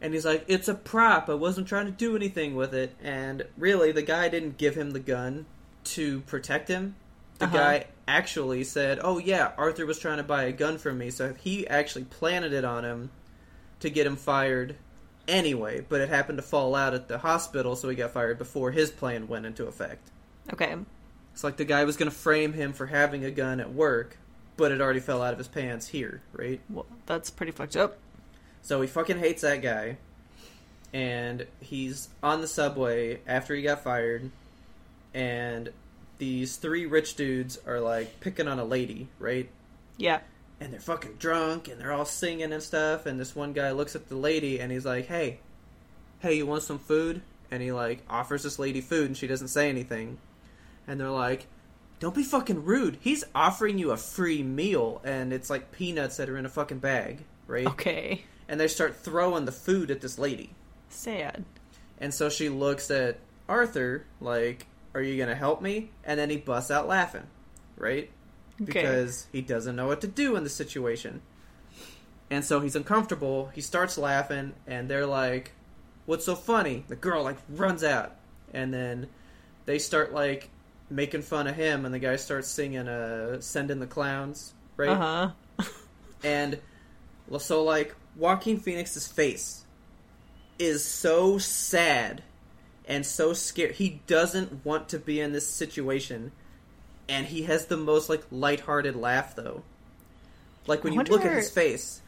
[0.00, 1.28] And he's like, it's a prop.
[1.28, 2.94] I wasn't trying to do anything with it.
[3.02, 5.44] And really, the guy didn't give him the gun
[5.84, 6.94] to protect him.
[7.38, 7.56] The Uh-huh.
[7.56, 11.10] guy actually said, oh, yeah, Arthur was trying to buy a gun from me.
[11.10, 13.10] So he actually planted it on him
[13.80, 14.76] to get him fired
[15.26, 15.84] anyway.
[15.88, 18.90] But it happened to fall out at the hospital, so he got fired before his
[18.92, 20.10] plan went into effect.
[20.52, 20.76] Okay.
[21.38, 24.18] It's like the guy was going to frame him for having a gun at work,
[24.56, 26.60] but it already fell out of his pants here, right?
[26.68, 27.96] Well, that's pretty fucked up.
[28.60, 29.98] So he fucking hates that guy.
[30.92, 34.32] And he's on the subway after he got fired.
[35.14, 35.68] And
[36.18, 39.48] these three rich dudes are like picking on a lady, right?
[39.96, 40.18] Yeah.
[40.58, 43.06] And they're fucking drunk and they're all singing and stuff.
[43.06, 45.38] And this one guy looks at the lady and he's like, hey,
[46.18, 47.22] hey, you want some food?
[47.48, 50.18] And he like offers this lady food and she doesn't say anything.
[50.88, 51.46] And they're like,
[52.00, 52.98] don't be fucking rude.
[53.00, 56.78] He's offering you a free meal and it's like peanuts that are in a fucking
[56.78, 57.66] bag, right?
[57.66, 58.24] Okay.
[58.48, 60.50] and they start throwing the food at this lady.
[60.88, 61.44] Sad.
[62.00, 63.18] And so she looks at
[63.48, 67.26] Arthur, like, "Are you gonna help me?" And then he busts out laughing,
[67.76, 68.10] right?
[68.62, 68.64] Okay.
[68.64, 71.20] Because he doesn't know what to do in the situation.
[72.30, 73.50] And so he's uncomfortable.
[73.54, 75.52] He starts laughing, and they're like,
[76.06, 78.16] "What's so funny?" The girl like runs out,
[78.52, 79.08] and then
[79.66, 80.50] they start like
[80.90, 84.88] making fun of him, and the guy starts singing uh, "Send in the Clowns," right?
[84.90, 85.64] Uh huh.
[86.24, 86.58] And
[87.38, 89.64] so like Joaquin Phoenix's face
[90.58, 92.22] is so sad
[92.88, 93.72] and so scared.
[93.76, 96.32] He doesn't want to be in this situation,
[97.08, 99.62] and he has the most like lighthearted laugh though.
[100.66, 102.02] Like when you look at his face,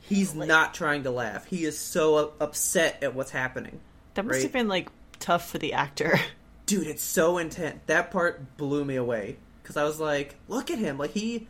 [0.00, 1.46] he's Like- not trying to laugh.
[1.46, 3.80] He is so u- upset at what's happening.
[4.14, 4.42] That must Right.
[4.44, 6.18] have been like tough for the actor.
[6.68, 7.80] Dude, it's so intense.
[7.86, 10.98] That part blew me away because I was like, look at him.
[10.98, 11.48] Like he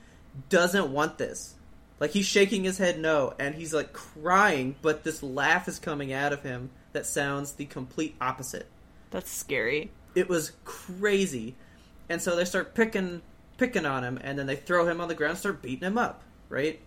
[0.48, 1.54] doesn't want this.
[1.98, 6.12] Like he's shaking his head no, and he's like crying, but this laugh is coming
[6.12, 8.68] out of him that sounds the complete opposite.
[9.10, 9.90] That's scary.
[10.14, 11.56] It was crazy,
[12.08, 13.22] and so they start picking
[13.56, 16.22] picking on him, and then they throw him on the ground, start beating him up,
[16.48, 16.80] right?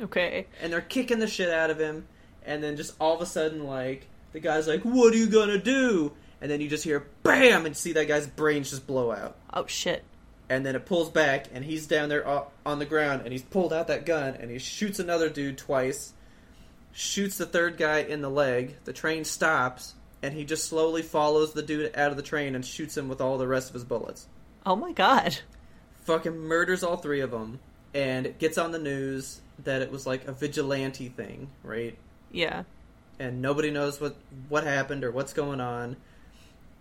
[0.00, 0.46] Okay.
[0.60, 2.06] and they're kicking the shit out of him
[2.44, 5.58] and then just all of a sudden like the guy's like what are you gonna
[5.58, 6.12] do
[6.44, 9.64] and then you just hear bam and see that guy's brains just blow out Oh
[9.66, 10.04] shit.
[10.50, 13.42] and then it pulls back and he's down there uh, on the ground and he's
[13.42, 16.12] pulled out that gun and he shoots another dude twice
[16.92, 21.52] shoots the third guy in the leg the train stops and he just slowly follows
[21.54, 23.84] the dude out of the train and shoots him with all the rest of his
[23.84, 24.28] bullets
[24.66, 25.38] Oh my god.
[26.04, 27.58] fucking murders all three of them
[27.94, 31.96] and it gets on the news that it was like a vigilante thing right
[32.30, 32.64] Yeah.
[33.18, 34.16] and nobody knows what
[34.48, 35.96] what happened or what's going on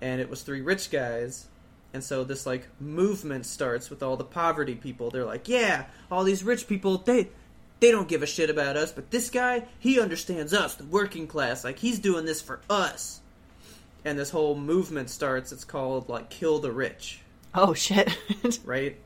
[0.04, 1.48] and it was three rich guys.
[1.94, 5.10] And so this like movement starts with all the poverty people.
[5.10, 7.30] They're like yeah all these rich people they
[7.80, 11.26] they don't give a shit about us but this guy he understands us the working
[11.26, 11.64] class.
[11.64, 13.22] Like he's doing this for us.
[14.06, 15.54] And this whole movement starts.
[15.54, 17.22] It's called like kill the rich.
[17.56, 18.18] Oh shit.
[18.66, 18.98] right?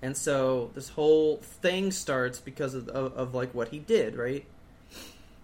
[0.00, 4.44] And so this whole thing starts because of, of, of like what he did, right?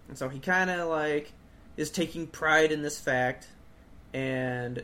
[0.09, 1.31] And so he kind of like
[1.77, 3.47] is taking pride in this fact,
[4.13, 4.83] and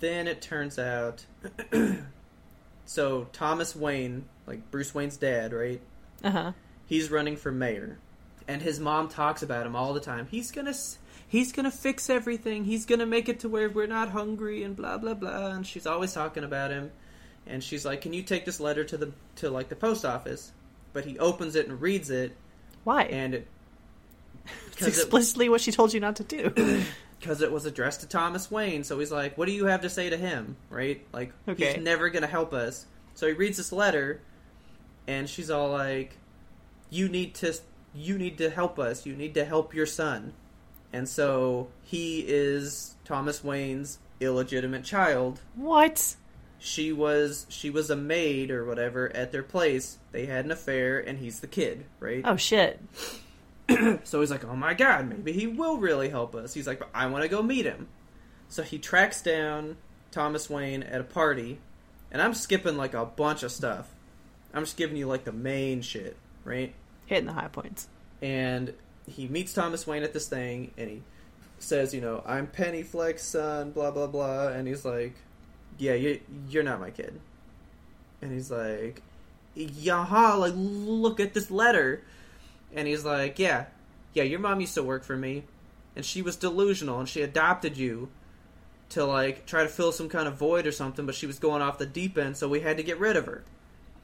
[0.00, 1.24] then it turns out.
[2.86, 5.80] so Thomas Wayne, like Bruce Wayne's dad, right?
[6.22, 6.52] uh huh.
[6.86, 7.98] He's running for mayor,
[8.46, 10.26] and his mom talks about him all the time.
[10.30, 10.74] He's gonna.
[11.26, 12.64] He's gonna fix everything.
[12.64, 15.48] He's gonna make it to where we're not hungry and blah blah blah.
[15.48, 16.92] And she's always talking about him
[17.46, 20.52] and she's like, "Can you take this letter to the to like the post office?"
[20.92, 22.36] But he opens it and reads it,
[22.84, 23.04] Why?
[23.04, 23.48] and it
[24.66, 26.84] it's because it, explicitly what she told you not to do.
[27.24, 28.84] because it was addressed to Thomas Wayne.
[28.84, 31.04] So he's like, "What do you have to say to him?" Right?
[31.12, 31.72] Like Okay.
[31.74, 32.84] he's never gonna help us.
[33.14, 34.20] So he reads this letter,
[35.06, 36.18] and she's all like,
[36.90, 37.54] "You need to
[37.94, 39.06] you need to help us.
[39.06, 40.34] You need to help your son."
[40.92, 46.14] And so he is Thomas Wayne's illegitimate child what?
[46.58, 49.98] she was she was a maid or whatever at their place.
[50.12, 52.22] They had an affair, and he's the kid, right?
[52.24, 52.80] Oh shit.
[54.04, 56.90] So he's like, "Oh my god, maybe he will really help us." He's like, "But
[56.94, 57.88] I want to go meet him."
[58.48, 59.76] So he tracks down
[60.10, 61.58] Thomas Wayne at a party,
[62.12, 63.88] and I'm skipping like a bunch of stuff.
[64.52, 66.74] I'm just giving you like the main shit, right?
[67.06, 67.88] Hitting the high points.
[68.22, 68.72] and
[69.06, 71.02] he meets Thomas Wayne at this thing, and he
[71.58, 75.14] says, "You know, I'm Penny Fleck's son," blah blah blah, and he's like,
[75.78, 77.20] "Yeah, you you're not my kid,"
[78.22, 79.02] and he's like,
[79.56, 82.02] "Yaha, like look at this letter,"
[82.74, 83.66] and he's like, "Yeah,
[84.12, 85.44] yeah, your mom used to work for me,
[85.96, 88.08] and she was delusional, and she adopted you."
[88.90, 91.62] To like try to fill some kind of void or something, but she was going
[91.62, 93.42] off the deep end, so we had to get rid of her.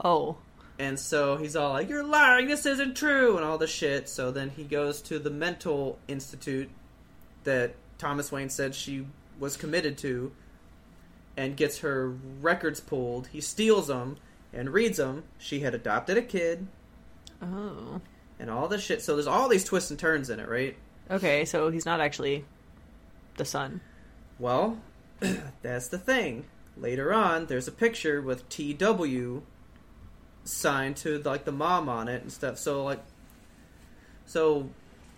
[0.03, 0.39] Oh.
[0.79, 4.09] And so he's all like, You're lying, this isn't true, and all this shit.
[4.09, 6.71] So then he goes to the mental institute
[7.45, 9.07] that Thomas Wayne said she
[9.39, 10.33] was committed to
[11.37, 12.09] and gets her
[12.41, 13.29] records pulled.
[13.29, 14.17] He steals them
[14.53, 15.25] and reads them.
[15.39, 16.67] She had adopted a kid
[17.43, 18.01] Oh.
[18.41, 19.03] And all this shit.
[19.03, 20.77] So there's all these twists and turns in it, right?
[21.11, 22.45] Okay, so he's not actually
[23.37, 23.81] the son.
[24.39, 24.79] Well,
[25.63, 26.47] that's the thing.
[26.77, 29.43] Later on, there's a picture with TW
[30.45, 32.59] signed to like the mom on it and stuff.
[32.59, 33.01] So like,
[34.25, 34.71] so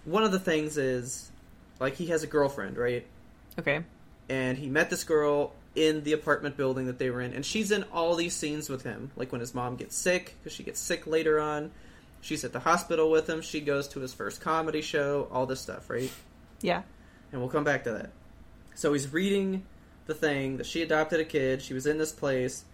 [0.04, 1.30] one of the things is
[1.78, 3.06] like he has a girlfriend, right?
[3.58, 3.84] Okay.
[4.28, 7.70] And he met this girl in the apartment building that they were in, and she's
[7.70, 9.10] in all these scenes with him.
[9.14, 11.70] Like when his mom gets sick, because she gets sick later on.
[12.22, 13.42] She's at the hospital with him.
[13.42, 15.28] She goes to his first comedy show.
[15.30, 16.10] All this stuff, right?
[16.62, 16.82] Yeah.
[17.32, 18.10] and we'll come back to that.
[18.74, 19.64] So he's reading
[20.06, 22.64] the thing that she adopted a kid, she was in this place,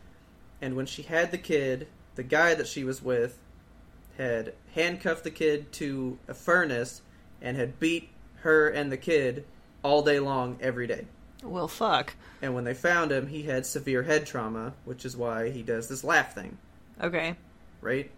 [0.62, 3.38] and when she had the kid, the guy that she was with
[4.16, 7.00] had handcuffed the kid to a furnace
[7.40, 8.10] and had beat
[8.42, 9.44] her and the kid
[9.82, 11.06] all day long every day.
[11.42, 12.14] Well, fuck.
[12.42, 15.88] And when they found him, he had severe head trauma, which is why he does
[15.88, 16.58] this laugh thing,
[17.00, 17.36] Okay.
[17.80, 18.10] right?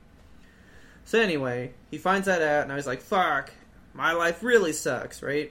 [1.11, 3.50] So anyway, he finds that out, and I was like, "Fuck,
[3.92, 5.50] my life really sucks," right?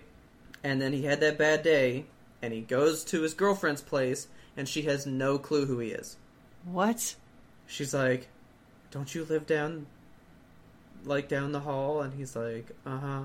[0.64, 2.06] And then he had that bad day,
[2.42, 6.16] and he goes to his girlfriend's place, and she has no clue who he is.
[6.64, 7.18] What?
[7.68, 8.30] She's like,
[8.90, 9.88] "Don't you live down,
[11.04, 13.24] like down the hall?" And he's like, "Uh huh."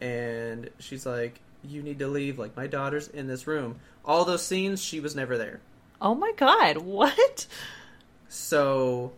[0.00, 2.38] And she's like, "You need to leave.
[2.38, 5.60] Like my daughter's in this room." All those scenes, she was never there.
[6.00, 7.48] Oh my god, what?
[8.28, 9.10] So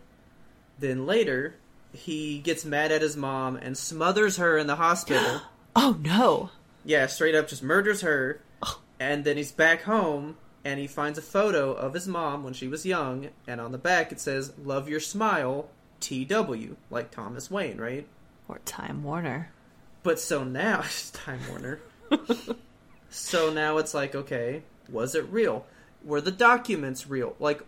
[0.79, 1.53] then later,
[1.93, 5.41] he gets mad at his mom and smothers her in the hospital.
[5.79, 6.49] Oh no.
[6.83, 8.41] yeah, straight up just murders her.
[8.63, 8.81] Oh.
[8.99, 12.67] And then he's back home and he finds a photo of his mom when she
[12.67, 13.29] was young.
[13.45, 15.69] And on the back it says, Love your smile,
[15.99, 18.07] TW, like Thomas Wayne, right?
[18.47, 19.51] Or Time Warner.
[20.01, 21.79] But so now, it's Time Warner.
[23.11, 25.67] so now it's like, okay, was it real?
[26.03, 27.35] Were the documents real?
[27.39, 27.61] Like,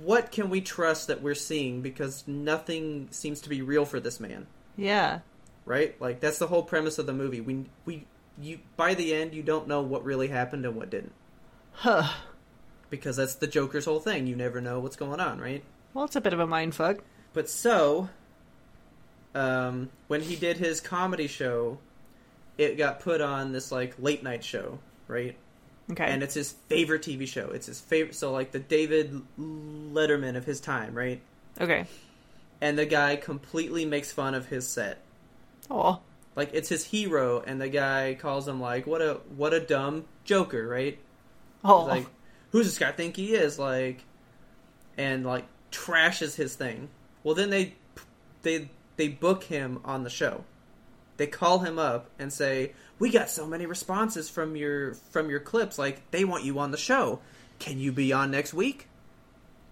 [0.00, 1.82] what can we trust that we're seeing?
[1.82, 4.46] Because nothing seems to be real for this man,
[4.76, 5.20] Yeah.
[5.66, 6.00] right?
[6.00, 7.40] Like that's the whole premise of the movie.
[7.40, 8.06] We we
[8.40, 11.12] you by the end you don't know what really happened and what didn't,
[11.72, 12.10] Huh.
[12.90, 14.26] because that's the Joker's whole thing.
[14.26, 15.62] You never know what's going on, right?
[15.94, 17.00] Well, it's a bit of a mindfuck.
[17.32, 18.08] But so,
[19.34, 21.78] um, when he did his comedy show,
[22.56, 25.36] it got put on this like late night show, right?
[25.90, 26.04] Okay.
[26.04, 27.48] And it's his favorite TV show.
[27.48, 28.14] It's his favorite.
[28.14, 31.20] So like the David Letterman of his time, right?
[31.60, 31.86] okay.
[32.60, 34.98] And the guy completely makes fun of his set.
[35.70, 36.00] Oh.
[36.34, 40.04] Like it's his hero, and the guy calls him like, "What a what a dumb
[40.24, 40.98] Joker," right?
[41.64, 41.82] Oh.
[41.82, 42.06] He's like,
[42.50, 43.58] who's this guy think he is?
[43.58, 44.04] Like,
[44.96, 46.88] and like trashes his thing.
[47.22, 47.74] Well, then they
[48.42, 50.44] they they book him on the show.
[51.16, 55.40] They call him up and say, "We got so many responses from your from your
[55.40, 55.78] clips.
[55.78, 57.20] Like, they want you on the show.
[57.58, 58.88] Can you be on next week?"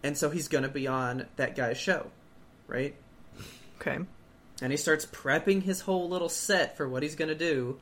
[0.02, 2.10] And so he's gonna be on that guy's show,
[2.68, 2.94] right?
[3.80, 3.98] okay.
[4.62, 7.78] and he starts prepping his whole little set for what he's going to do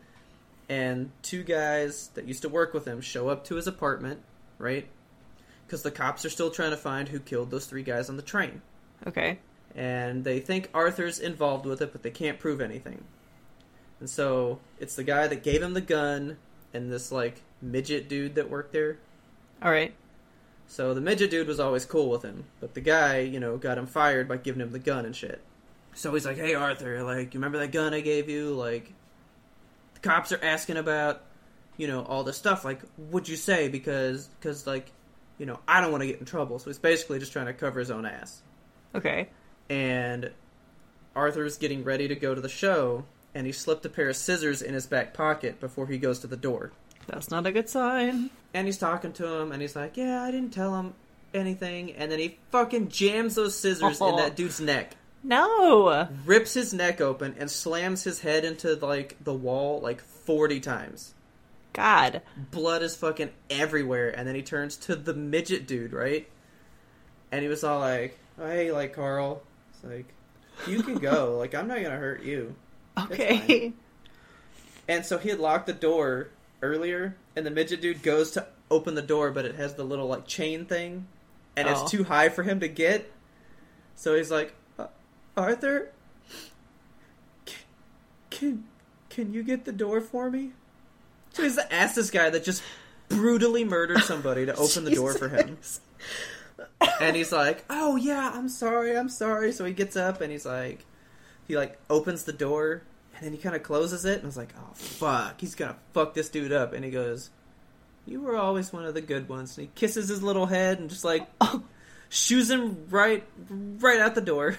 [0.69, 4.21] and two guys that used to work with him show up to his apartment
[4.59, 4.89] right
[5.67, 8.23] because the cops are still trying to find who killed those three guys on the
[8.23, 8.61] train
[9.07, 9.39] Okay.
[9.77, 13.05] and they think arthur's involved with it but they can't prove anything
[14.01, 16.37] and so it's the guy that gave him the gun
[16.73, 18.99] and this like midget dude that worked there
[19.63, 19.95] All right.
[20.67, 23.79] so the midget dude was always cool with him, but the guy, you know, got
[23.79, 25.41] him fired by giving him the gun and shit.
[25.95, 28.51] So he's like, "Hey Arthur, like, you remember that gun I gave you?
[28.51, 28.93] Like,
[29.95, 31.23] the cops are asking about,
[31.77, 32.65] you know, all this stuff.
[32.65, 33.69] Like, what'd you say?
[33.69, 34.91] Because, because, like,
[35.39, 36.59] you know, I don't want to get in trouble.
[36.59, 38.43] So he's basically just trying to cover his own ass.
[38.95, 39.29] Okay.
[39.71, 40.31] And
[41.15, 43.05] Arthur's getting ready to go to the show,
[43.35, 46.27] and he slipped a pair of scissors in his back pocket before he goes to
[46.27, 46.71] the door.
[47.07, 48.31] That's not a good sign.
[48.55, 50.95] And he's talking to him, and he's like, "Yeah, I didn't tell him
[51.35, 54.17] anything." And then he fucking jams those scissors in Oh.
[54.17, 56.09] that dude's neck, No.
[56.25, 61.13] rips his neck open, and slams his head into like the wall like forty times.
[61.73, 62.23] God.
[62.53, 66.29] Blood is fucking everywhere, and then he turns to the midget dude, right?
[67.33, 69.43] And he was all like, oh, "Hey, like Carl,
[69.75, 70.07] it's like
[70.69, 71.37] you can go.
[71.39, 72.55] like I'm not gonna hurt you."
[72.99, 73.73] Okay.
[74.89, 76.29] And so he had locked the door
[76.63, 80.07] earlier, and the midget dude goes to open the door, but it has the little
[80.09, 81.07] like chain thing,
[81.57, 81.73] and Oh.
[81.83, 83.11] it's too high for him to get.
[83.97, 84.87] So he's like, "Uh,
[85.37, 85.91] "Arthur,
[87.47, 87.57] can,
[88.31, 88.65] can
[89.11, 90.53] can you get the door for me?"
[91.33, 92.63] So he's asked this guy that just
[93.09, 95.59] brutally murdered somebody to open the door for him.
[97.01, 100.47] And he's like, "Oh yeah, I'm sorry, I'm sorry." So he gets up and he's
[100.47, 100.85] like,
[101.47, 102.83] he like opens the door
[103.17, 105.77] and then he kind of closes it and I was like, "Oh fuck, he's gonna
[105.93, 107.31] fuck this dude up." And he goes,
[108.07, 110.91] "You were always one of the good ones." And he kisses his little head and
[110.91, 111.63] just like oh.
[112.09, 114.59] shoos him right, right out the door.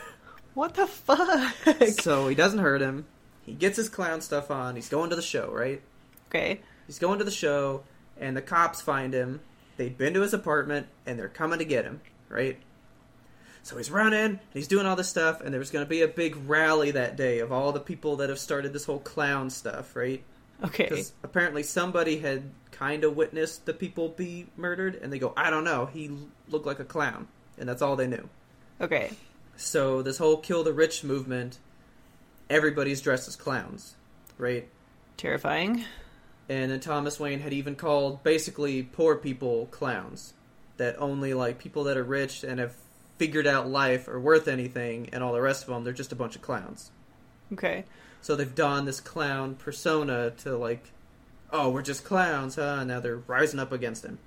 [0.55, 1.53] What the fuck?
[1.99, 3.05] so he doesn't hurt him.
[3.45, 4.75] He gets his clown stuff on.
[4.75, 5.81] He's going to the show, right?
[6.29, 6.61] Okay.
[6.87, 7.83] He's going to the show,
[8.17, 9.41] and the cops find him.
[9.77, 12.57] They've been to his apartment, and they're coming to get him, right?
[13.65, 16.03] So he's running, and he's doing all this stuff, and there was going to be
[16.03, 19.49] a big rally that day of all the people that have started this whole clown
[19.49, 20.23] stuff, right?
[20.63, 20.83] Okay.
[20.83, 25.49] Because apparently somebody had kind of witnessed the people be murdered, and they go, I
[25.49, 26.15] don't know, he
[26.47, 28.29] looked like a clown, and that's all they knew.
[28.79, 29.09] Okay.
[29.57, 31.57] So this whole kill the rich movement,
[32.51, 33.95] everybody's dressed as clowns,
[34.37, 34.69] right?
[35.17, 35.85] Terrifying.
[36.47, 40.33] And then Thomas Wayne had even called basically poor people clowns.
[40.77, 42.75] That only like people that are rich and have
[43.17, 46.15] figured out life are worth anything, and all the rest of them, they're just a
[46.15, 46.91] bunch of clowns.
[47.53, 47.85] Okay.
[48.21, 50.91] So they've donned this clown persona to like
[51.51, 52.77] oh, we're just clowns, huh?
[52.79, 54.19] And now they're rising up against him.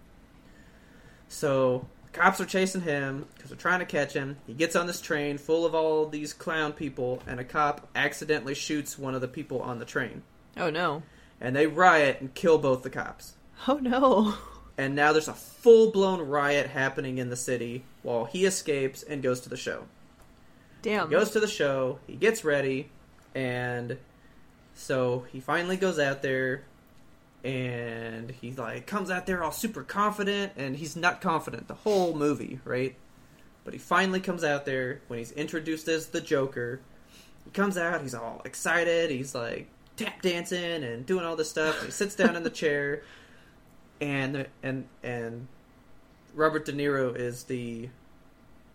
[1.28, 4.38] So cops are chasing him because they're trying to catch him.
[4.46, 8.54] He gets on this train full of all these clown people, and a cop accidentally
[8.54, 10.22] shoots one of the people on the train.
[10.56, 11.02] Oh no.
[11.40, 13.34] And they riot and kill both the cops.
[13.66, 14.34] Oh no.
[14.78, 19.22] And now there's a full blown riot happening in the city while he escapes and
[19.22, 19.84] goes to the show.
[20.82, 21.08] Damn.
[21.08, 22.88] He goes to the show, he gets ready,
[23.34, 23.98] and
[24.74, 26.62] so he finally goes out there
[27.42, 32.14] and he like comes out there all super confident and he's not confident the whole
[32.14, 32.94] movie, right?
[33.64, 36.80] But he finally comes out there when he's introduced as the Joker.
[37.44, 41.84] He comes out, he's all excited, he's like tap dancing and doing all this stuff.
[41.84, 43.02] He sits down in the chair
[44.00, 45.46] and and and
[46.34, 47.88] Robert De Niro is the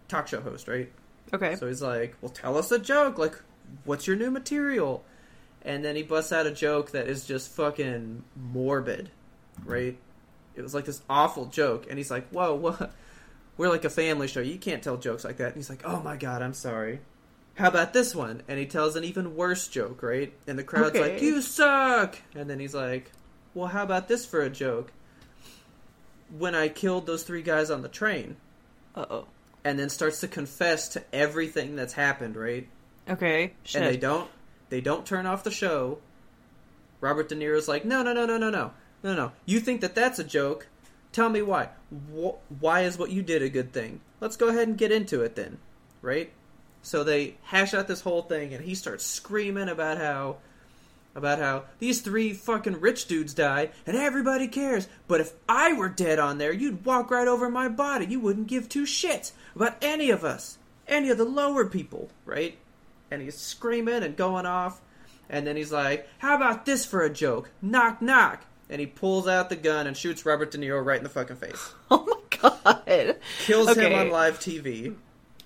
[0.07, 0.91] talk show host, right?
[1.33, 1.55] okay.
[1.55, 3.17] So he's like, "Well, tell us a joke.
[3.17, 3.39] Like,
[3.85, 5.03] what's your new material?"
[5.65, 9.09] And then he busts out a joke that is just fucking morbid,
[9.65, 9.97] right?
[10.55, 12.91] It was like this awful joke, and he's like, "Whoa, what?
[13.57, 14.41] We're like a family show.
[14.41, 16.99] You can't tell jokes like that." And he's like, "Oh my god, I'm sorry."
[17.55, 18.41] How about this one?
[18.47, 20.33] And he tells an even worse joke, right?
[20.47, 21.13] And the crowd's Okay.
[21.13, 23.11] like, "You suck!" And then he's like,
[23.53, 24.91] "Well, how about this for a joke?"
[26.37, 28.37] When I killed those three guys on the train,
[28.95, 29.25] Uh oh.
[29.63, 32.67] and then starts to confess to everything that's happened, right?
[33.09, 33.53] Okay.
[33.63, 33.81] Shit.
[33.81, 34.29] and they don't
[34.69, 35.99] they don't turn off the show.
[37.01, 38.71] Robert De Niro's like, no, no, no, no, no, no,
[39.03, 39.31] no, no.
[39.45, 40.67] You think that that's a joke?
[41.11, 41.69] Tell me why.
[42.15, 43.99] Wh- why is what you did a good thing?
[44.21, 45.59] Let's go ahead and get into it then,
[46.01, 46.31] right?
[46.81, 50.37] So they hash out this whole thing, and he starts screaming about how
[51.15, 54.87] about how these three fucking rich dudes die and everybody cares.
[55.07, 58.05] But if I were dead on there, you'd walk right over my body.
[58.05, 60.57] You wouldn't give two shits about any of us,
[60.87, 62.57] any of the lower people, right?
[63.11, 64.81] And he's screaming and going off.
[65.29, 67.51] And then he's like, How about this for a joke?
[67.61, 68.45] Knock, knock.
[68.69, 71.37] And he pulls out the gun and shoots Robert De Niro right in the fucking
[71.37, 71.73] face.
[71.91, 73.17] Oh my god.
[73.45, 74.95] Kills him on live TV.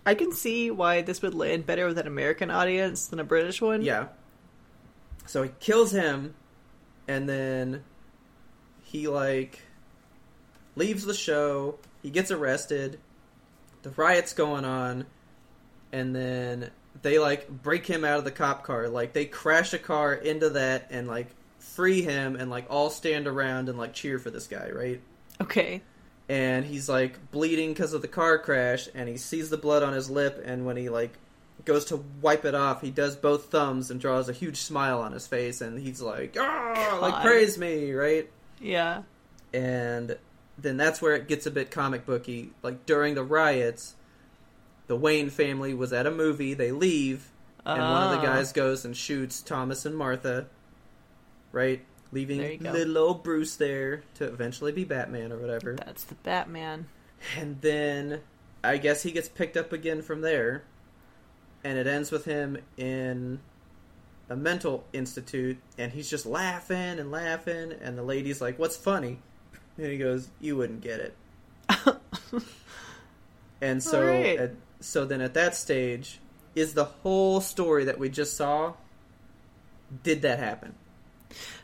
[0.06, 3.62] I can see why this would land better with an American audience than a British
[3.62, 3.82] one.
[3.82, 4.08] Yeah.
[5.28, 6.34] So he kills him,
[7.08, 7.84] and then
[8.84, 9.62] he like
[10.76, 11.78] leaves the show.
[12.02, 13.00] He gets arrested.
[13.84, 15.06] The riot's going on,
[15.92, 16.72] and then
[17.02, 18.90] they like break him out of the cop car.
[18.90, 21.28] Like they crash a car into that and like
[21.60, 25.02] free him, and like all stand around and like cheer for this guy, right?
[25.40, 25.82] Okay.
[26.30, 29.94] and he's like bleeding because of the car crash and he sees the blood on
[29.94, 31.14] his lip and when he like
[31.66, 32.82] goes to wipe it off.
[32.82, 36.36] He does both thumbs and draws a huge smile on his face and he's like
[36.40, 38.30] ah like praise me right?
[38.62, 39.04] Yeah.
[39.54, 40.18] and
[40.58, 42.52] then that's where it gets a bit comic booky.
[42.64, 43.96] Like during the riots
[44.88, 46.54] the wayne family was at a movie.
[46.54, 47.30] They leave
[47.66, 48.34] and one of the Oh.
[48.34, 50.48] guys goes and shoots thomas and martha
[51.52, 51.84] right?
[52.14, 55.74] Leaving little old bruce there to eventually be batman or whatever.
[55.76, 56.88] That's the Batman.
[57.38, 58.22] and then
[58.64, 60.64] I guess he gets picked up again from there,
[61.64, 63.40] and it ends with him in
[64.30, 69.20] a mental institute, and he's just laughing and laughing, and the lady's like, "What's funny?"
[69.78, 71.16] And he goes, "You wouldn't get it."
[73.62, 74.40] and so, Alright.
[74.40, 76.20] at, so then at that stage,
[76.56, 78.74] is the whole story that we just saw?
[80.04, 80.76] Did that happen?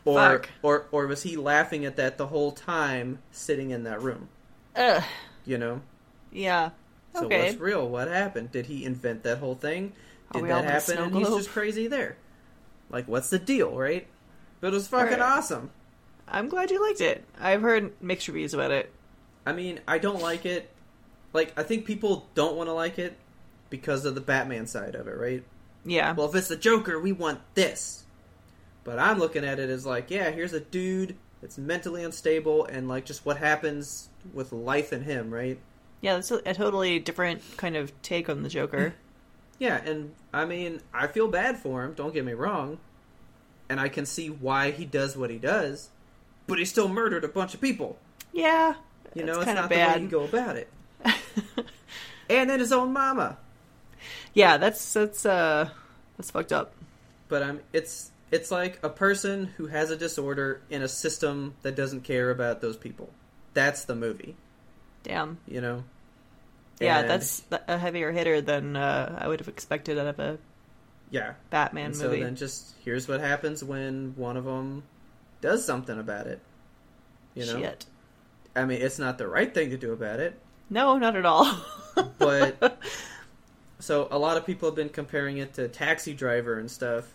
[0.04, 0.50] Or, Fuck.
[0.62, 4.28] or or was he laughing at that the whole time sitting in that room?
[4.76, 5.02] Ugh.
[5.46, 5.80] You know,
[6.32, 6.70] Yeah.
[7.14, 7.46] So okay.
[7.46, 7.88] what's real?
[7.88, 8.52] What happened?
[8.52, 9.92] Did he invent that whole thing?
[10.32, 10.98] Did that happen?
[10.98, 12.16] And he's just crazy there.
[12.90, 14.06] Like, what's the deal, right?
[14.60, 15.38] But it was fucking Alright.
[15.38, 15.70] awesome.
[16.26, 17.24] I'm glad you liked it.
[17.38, 18.90] I've heard mixed reviews about it.
[19.46, 20.70] I mean, I don't like it.
[21.32, 23.16] Like, I think people don't want to like it
[23.70, 25.44] because of the Batman side of it, right?
[25.84, 26.12] Yeah.
[26.12, 28.04] Well, if it's the Joker, we want this.
[28.84, 32.88] But I'm looking at it as like, yeah, here's a dude that's mentally unstable, and
[32.88, 35.58] like just what happens with life in him, right?
[36.04, 38.94] Yeah, that's a, a totally different kind of take on the Joker.
[39.56, 42.78] Yeah, and I mean, I feel bad for him, don't get me wrong.
[43.68, 45.90] And I can see why he does what he does,
[46.48, 47.96] but he still murdered a bunch of people.
[48.32, 48.74] yeah.
[49.14, 49.96] You know, it's not the bad.
[49.98, 50.68] way you go about it.
[52.28, 53.38] and then his own mama.
[54.34, 55.68] yeah, that's that's uh
[56.16, 56.74] that's fucked up.
[57.28, 61.54] But I'm um it's it's like a person who has a disorder in a system
[61.62, 63.08] that doesn't care about those people.
[63.54, 64.34] That's the movie,
[65.04, 65.38] Damn.
[65.46, 65.84] you know.
[66.80, 70.38] Yeah, And- that's a heavier hitter than uh, I would have expected out of a
[71.10, 71.34] yeah.
[71.50, 74.82] Batman And so then just here's what happens when one of them
[75.40, 76.40] does something about it.
[77.34, 77.86] You know, Shit.
[78.56, 80.38] I mean, it's not the right thing to do about it,
[80.70, 81.52] No, not at all.
[82.18, 82.78] but
[83.80, 87.12] so a lot of people have been comparing it to Taxi Driver and stuff,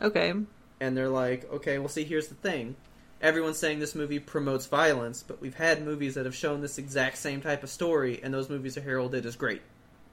[0.00, 0.32] okay.
[0.80, 2.76] and they're like, okay, well, see, here's the thing:
[3.20, 7.18] everyone's saying this movie promotes violence, but we've had movies that have shown this exact
[7.18, 9.62] same type of story, and those movies are heralded as great.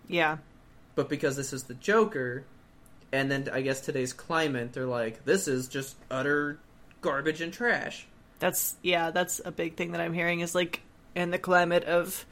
[0.08, 0.38] Yeah.
[0.96, 2.44] But because this is the Joker,
[3.12, 6.58] and then I guess today's climate, they're like, this is just utter
[7.02, 8.08] garbage and trash.
[8.40, 10.82] That's yeah, that's a big thing that I'm hearing is like
[11.16, 12.26] in the climate of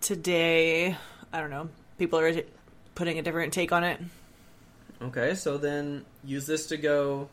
[0.00, 0.96] today,
[1.32, 1.68] I don't know,
[1.98, 2.32] people are
[2.94, 4.00] putting a different take on it.
[5.02, 7.28] Okay, so then use this to go.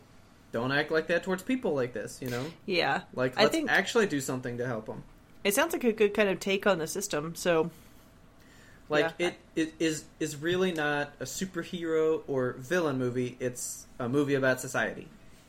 [0.53, 2.45] Don't act like that towards people like this, you know.
[2.65, 3.01] Yeah.
[3.13, 5.03] Like, I let's think actually do something to help them.
[5.43, 7.35] it sounds like a good kind of take on the system.
[7.35, 7.69] So
[8.87, 9.27] Like Yeah.
[9.27, 13.35] it, it is is really not a superhero or villain movie.
[13.41, 15.07] It's a movie about society.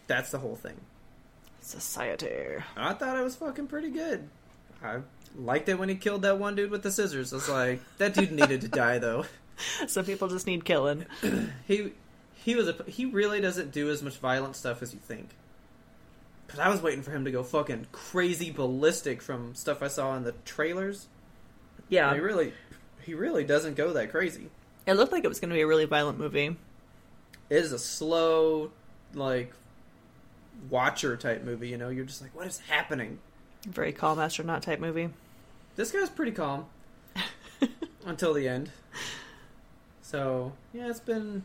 [0.09, 0.77] That's the whole thing.
[1.61, 2.63] society.
[2.77, 4.29] I thought it was fucking pretty good.
[4.83, 4.99] I
[5.37, 7.33] liked it when he killed that one dude with the scissors.
[7.33, 9.25] I was like, that dude needed to die though.
[9.87, 11.07] Some people just need killing.
[11.67, 11.93] He
[12.45, 15.31] he was a he really doesn't do as much violent stuff as you think.
[16.47, 20.15] Cause I was waiting for him to go fucking crazy ballistic from stuff I saw
[20.15, 21.07] in the trailers.
[21.89, 22.13] Yeah.
[22.13, 22.53] He really
[23.03, 24.51] he really doesn't go that crazy.
[24.87, 26.57] It looked like it was going to be a really violent movie.
[27.49, 28.71] It is a slow,
[29.15, 29.53] like
[30.69, 31.69] watcher type movie.
[31.69, 33.19] You know, you're just like, what is happening?
[33.67, 35.09] Very calm astronaut type movie.
[35.77, 36.67] This guy's pretty calm
[38.05, 38.71] until the end.
[40.03, 41.43] So yeah, it's been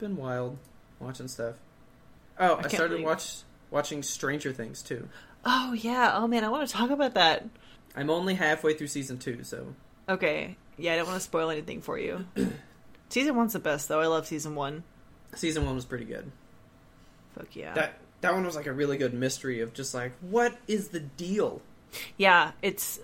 [0.00, 0.58] been wild
[0.98, 1.54] watching stuff.
[2.38, 5.08] Oh, I, can't started watch watching Stranger Things too.
[5.44, 6.12] Oh yeah.
[6.14, 7.46] Oh man, I want to talk about that.
[7.94, 9.74] I'm only halfway through season two, so
[10.08, 10.56] Okay.
[10.76, 12.26] Yeah, I don't want to spoil anything for you.
[13.08, 14.00] season one's the best though.
[14.00, 14.82] I love season one.
[15.34, 16.30] season one was pretty good.
[17.34, 17.74] Fuck yeah.
[17.74, 21.00] That that one was like a really good mystery of just like what is the
[21.00, 21.62] deal?
[22.16, 23.00] Yeah, it's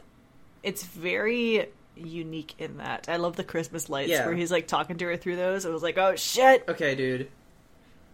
[0.62, 3.08] it's very unique in that.
[3.08, 4.26] I love the Christmas lights Yeah.
[4.26, 5.66] where he's like talking to her through those.
[5.66, 6.64] I was like, oh shit.
[6.68, 7.28] Okay, dude.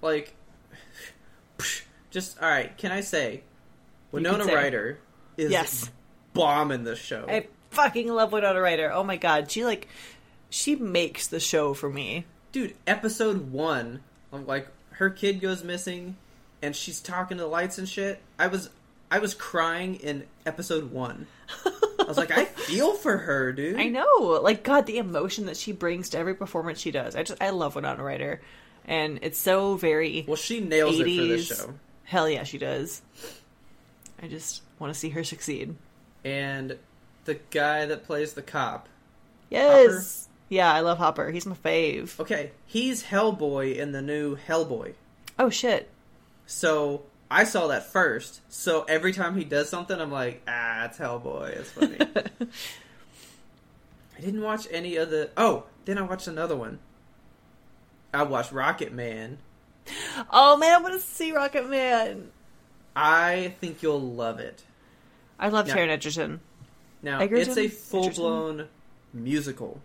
[0.01, 0.35] Like,
[2.11, 2.77] just all right.
[2.79, 3.43] Can I say,
[4.11, 4.55] Winona say.
[4.55, 4.99] Ryder
[5.37, 5.91] is Yes.
[6.35, 7.25] bomb in this show.
[7.29, 8.93] I fucking love Winona Ryder.
[8.93, 9.89] Oh my god, she like
[10.51, 12.27] she makes the show for me.
[12.53, 14.01] Dude, episode one,
[14.33, 16.17] I'm like her kid goes missing,
[16.61, 18.21] and she's talking to the lights and shit.
[18.39, 18.69] I was,
[19.11, 21.27] I was crying in episode one.
[22.03, 23.77] I was like, I feel for her, dude.
[23.79, 27.17] I know, like God, the emotion that she brings to every performance she does.
[27.17, 28.41] I just I love Winona Ryder,
[28.87, 31.75] and it's so very Well, she nails it for this show.
[32.05, 33.03] Hell yeah, she does.
[34.23, 35.75] I just want to see her succeed.
[36.25, 36.77] And
[37.25, 38.89] the guy that plays the cop,
[39.51, 40.29] Yes.
[40.49, 41.31] Yeah, I love Hopper.
[41.31, 42.19] He's my fave.
[42.21, 44.95] okay, he's Hellboy in the new Hellboy.
[45.39, 45.89] Oh shit.
[46.47, 47.03] So
[47.33, 48.41] I saw that first.
[48.51, 51.49] So every time he does something, I'm like, ah, it's Hellboy.
[51.57, 51.97] It's funny.
[54.19, 55.31] I didn't watch any of the.
[55.37, 56.79] Oh, then I watched another one.
[58.13, 59.37] I watched Rocketman.
[60.31, 62.27] Oh man, I want to see Rocketman.
[62.95, 64.63] I think you'll love it.
[65.39, 65.77] I love Yeah.
[65.77, 66.41] Taron Egerton.
[67.03, 67.49] Now Egerton?
[67.49, 68.69] it's a full blown
[69.15, 69.81] musical.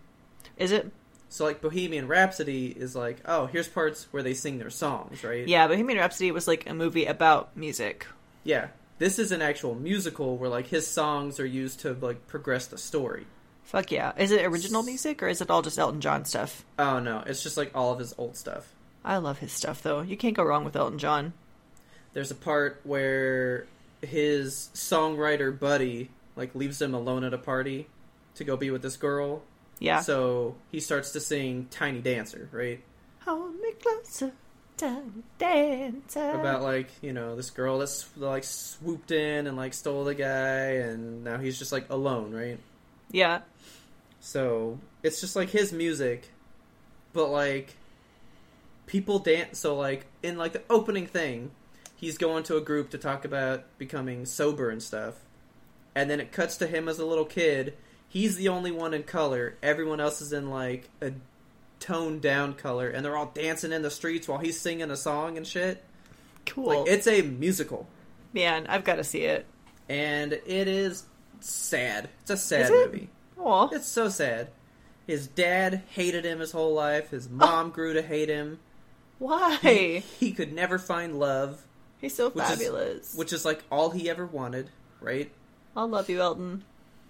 [0.58, 0.92] Is it?
[1.28, 5.46] So like Bohemian Rhapsody is like, oh, here's parts where they sing their songs, right?
[5.46, 8.06] Yeah, Bohemian Rhapsody was like a movie about music.
[8.44, 8.68] Yeah.
[8.98, 12.78] This is an actual musical where like his songs are used to like progress the
[12.78, 13.26] story.
[13.62, 14.12] Fuck yeah.
[14.16, 16.64] Is it original music or is it all just Elton John stuff?
[16.78, 18.74] Oh no, it's just like all of his old stuff.
[19.04, 20.00] I love his stuff though.
[20.00, 21.34] You can't go wrong with Elton John.
[22.14, 23.66] There's a part where
[24.00, 27.86] his songwriter buddy like leaves him alone at a party
[28.36, 29.42] to go be with this girl.
[29.78, 30.00] Yeah.
[30.00, 32.82] So he starts to sing Tiny Dancer, right?
[33.24, 34.32] Hold me closer,
[34.76, 36.30] tiny dancer.
[36.30, 40.76] About like, you know, this girl that's like swooped in and like stole the guy
[40.78, 42.58] and now he's just like alone, right?
[43.10, 43.40] yeah.
[44.20, 46.30] So it's just like his music,
[47.12, 47.76] but like
[48.86, 49.58] people dance.
[49.58, 51.50] So like in like the opening thing,
[51.96, 55.14] he's going to a group to talk about becoming sober and stuff,
[55.94, 57.76] and then it cuts to him as a little kid.
[58.08, 59.56] He's the only one in color.
[59.62, 61.12] Everyone else is in like a
[61.80, 65.36] toned down color, and they're all dancing in the streets while he's singing a song
[65.36, 65.84] and shit.
[66.46, 66.80] Cool.
[66.80, 67.86] Like it's a musical,
[68.32, 69.46] Man, I've got to see it.
[69.88, 71.04] and it is
[71.40, 72.08] sad.
[72.22, 72.92] It's a sad it?
[72.92, 73.10] movie.
[73.38, 73.68] Aw.
[73.72, 74.48] It's so sad.
[75.06, 77.10] His dad hated him his whole life.
[77.10, 77.70] His mom oh.
[77.70, 78.58] grew to hate him.
[79.18, 80.02] Why?
[80.18, 81.64] He could never find love,
[82.00, 83.14] He's so which is- fabulous.
[83.14, 85.30] which is like all he ever wanted, right?
[85.76, 86.64] I'll love you, Elton.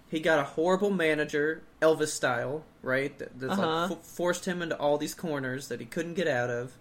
[0.09, 3.17] He got a horrible manager, Elvis style, right?
[3.19, 3.81] That, that's Uh-huh.
[3.89, 6.73] like f- forced him into all these corners that he couldn't get out of.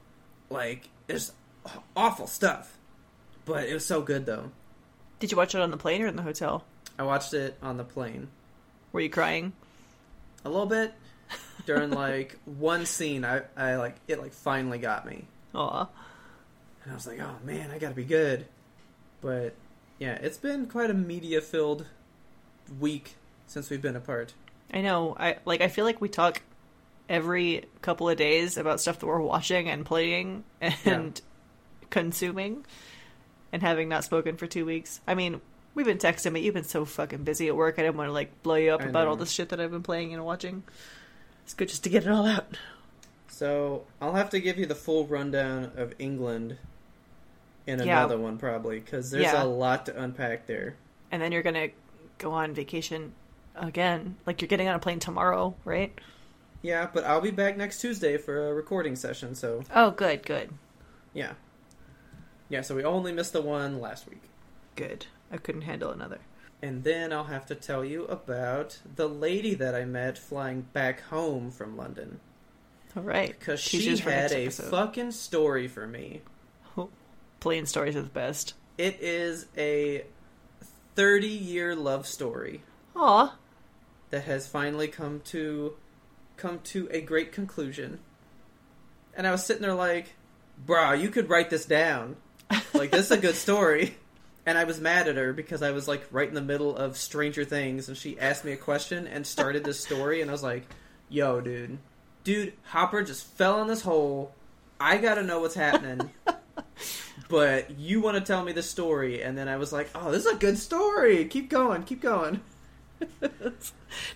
[0.51, 1.33] Like, it's
[1.97, 2.79] awful stuff.
[3.45, 4.51] But it was so good though.
[5.21, 6.65] Did you watch it on the plane or in the hotel?
[6.99, 8.29] I watched it on the plane
[8.93, 9.53] Were you crying?
[10.45, 10.95] a little bit
[11.67, 13.25] during like one scene.
[13.25, 15.25] I, I like it like finally got me.
[15.55, 15.89] Aw.
[16.85, 18.47] And I was like, oh man, I gotta be good.
[19.21, 19.55] But
[19.99, 21.87] Yeah, it's been quite a media filled
[22.81, 23.17] week
[23.47, 24.35] since we've been apart.
[24.73, 25.17] I know.
[25.19, 25.61] I like.
[25.61, 26.43] I feel like we talk
[27.09, 30.45] every couple of days about stuff that we're watching and playing
[30.85, 31.21] and
[31.91, 32.65] consuming,
[33.53, 35.01] and having not spoken for two weeks.
[35.07, 35.41] I mean,
[35.75, 37.77] we've been texting, but you've been so fucking busy at work.
[37.79, 39.11] I didn't want to like blow you up I about know.
[39.11, 40.65] all this shit that I've been playing and watching.
[41.45, 42.59] It's good just to get it all out.
[43.29, 46.59] So I'll have to give you the full rundown of England
[47.67, 47.99] in Yeah.
[48.01, 49.43] another one probably because there's Yeah.
[49.43, 50.77] a lot to unpack there.
[51.11, 51.69] And then you're gonna
[52.19, 53.13] go on vacation
[53.57, 54.17] again.
[54.27, 55.97] Like you're getting on a plane tomorrow, right?
[56.63, 59.35] Yeah, but I'll be back next Tuesday for a recording session.
[59.35, 60.51] So Oh, good, good,
[61.15, 61.33] yeah,
[62.49, 62.63] yeah.
[62.63, 64.23] So we only missed the one last week,
[64.77, 65.07] good.
[65.31, 66.19] I couldn't handle another.
[66.63, 71.03] and then I'll have to tell you about the lady that I met flying back
[71.03, 72.19] home from London
[72.97, 76.23] All right, because she had a fucking story for me.
[77.41, 78.55] Plane stories are the best.
[78.79, 80.05] It is a
[80.99, 82.61] 30 year love story
[82.97, 83.39] Aw,
[84.11, 85.77] that has finally come to
[86.37, 88.01] come to a great conclusion.
[89.15, 90.17] And I was sitting there like,
[90.67, 92.17] "Bruh, you could write this down.
[92.75, 93.95] Like this is a good story."
[94.45, 96.97] And I was mad at her because I was like right in the middle of
[96.97, 100.43] Stranger Things and she asked me a question and started this story and I was
[100.43, 100.65] like,
[101.09, 101.79] "Yo, dude.
[102.25, 104.35] Dude, Hopper just fell in this hole.
[104.81, 106.11] I got to know what's happening."
[107.29, 110.25] but you want to tell me the story and then I was like, "Oh, this
[110.27, 111.25] is a good story.
[111.27, 111.83] Keep going.
[111.85, 112.41] Keep going."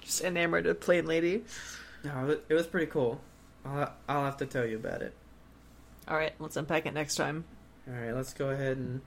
[0.01, 1.45] just enamored of plane lady.
[2.05, 3.21] No, it- was pretty cool.
[3.65, 5.15] I'll, I'll have to tell you about it.
[6.09, 7.45] All right, let's unpack it next time.
[7.89, 9.01] All right, let's go ahead and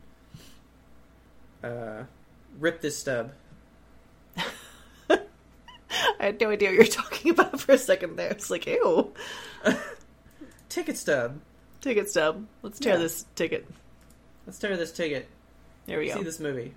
[1.64, 2.04] uh,
[2.58, 3.34] rip this stub.
[5.10, 5.20] I
[6.20, 8.30] had no idea what you were talking about for a second there.
[8.30, 9.14] It's like, ew.
[10.70, 11.40] Ticket stub.
[11.82, 12.46] Ticket stub.
[12.62, 13.00] Let's tear Yeah.
[13.00, 13.68] this ticket.
[14.46, 15.28] Let's tear this ticket.
[15.86, 16.16] There we go.
[16.16, 16.74] See this movie.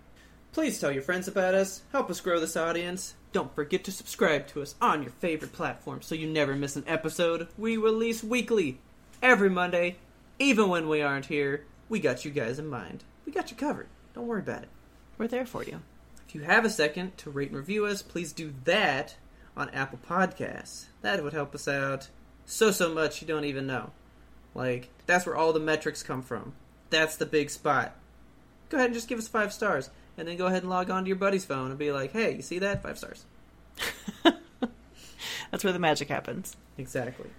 [0.53, 1.83] Please tell your friends about us.
[1.93, 3.15] Help us grow this audience.
[3.33, 6.85] Don't forget to subscribe to us on your favorite platform so you never miss an
[6.87, 7.49] episode.
[7.59, 8.81] We release weekly,
[9.23, 9.97] every Monday.
[10.39, 13.05] Even when we aren't here, we got you guys in mind.
[13.27, 13.89] We got you covered.
[14.15, 14.69] Don't worry about it.
[15.19, 15.81] We're there for you.
[16.27, 19.17] If you have a second to rate and review us, please do that
[19.57, 20.87] on Apple Podcasts.
[21.03, 22.09] That would help us out
[22.47, 23.91] so, so much you don't even know.
[24.55, 26.55] Like, that's where all the metrics come from.
[26.91, 27.95] That's the big spot.
[28.69, 29.91] Go ahead and just give us five stars.
[30.17, 32.35] And then go ahead and log on to your buddy's phone and be like, hey,
[32.35, 32.83] you see that?
[32.83, 33.25] Five stars.
[35.51, 36.57] That's where the magic happens.
[36.77, 37.31] Exactly.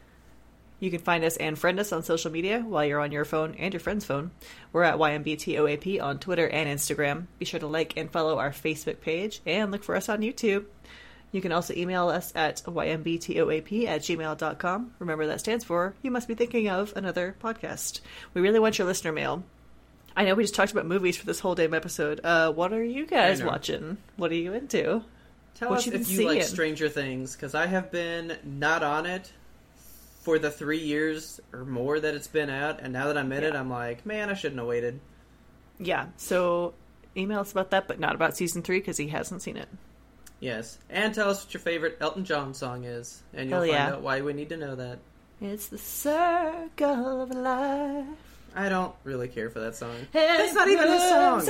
[0.80, 3.54] You can find us and friend us on social media while you're on your phone
[3.56, 4.32] and your friend's phone.
[4.72, 7.26] We're at YMBTOAP on Twitter and Instagram.
[7.38, 10.66] Be sure to like and follow our Facebook page and look for us on YouTube.
[11.32, 14.92] You can also email us at ymbtoap at gmail.com.
[14.98, 18.02] Remember, that stands for You Must Be Thinking of Another Podcast.
[18.34, 19.44] We really want your listener mail.
[20.16, 22.20] I know we just talked about movies for this whole damn episode.
[22.24, 23.98] Uh, what are you guys watching?
[24.18, 25.04] What are you into?
[25.56, 26.44] Tell What us you if you like?
[26.44, 29.32] Stranger Things, because I have been not on it
[30.22, 33.44] for the three years or more that it's been out, and now that I'm in
[33.44, 35.00] it, I'm like, man, I shouldn't have waited.
[35.80, 36.74] Yeah, so
[37.16, 39.70] email us about that, but not about season three because he hasn't seen it.
[40.40, 43.90] Yes, and tell us what your favorite Elton John song is, and you'll Hell find
[43.90, 43.94] yeah.
[43.96, 45.00] out why we need to know that.
[45.42, 48.06] It's the circle of life.
[48.56, 49.95] I don't really care for that song.
[50.11, 51.45] That's not even his song.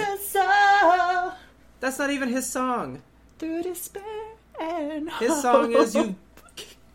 [1.79, 3.01] That's not even his song.
[3.37, 4.03] Through despair
[4.59, 6.15] and His song is "You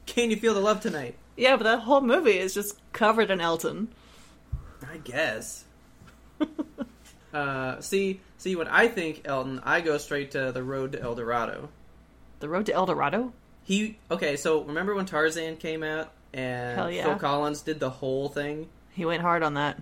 [0.07, 3.41] Can You Feel the Love Tonight." Yeah, but that whole movie is just covered in
[3.41, 3.89] Elton.
[4.89, 5.65] I guess.
[7.35, 11.15] uh, see, see, when I think Elton, I go straight to the Road to El
[11.15, 11.71] Dorado.
[12.45, 13.33] The Road to El Dorado.
[13.62, 17.05] He okay, so remember when Tarzan came out and yeah.
[17.05, 18.69] Phil Collins did the whole thing?
[18.91, 19.81] He went hard on that.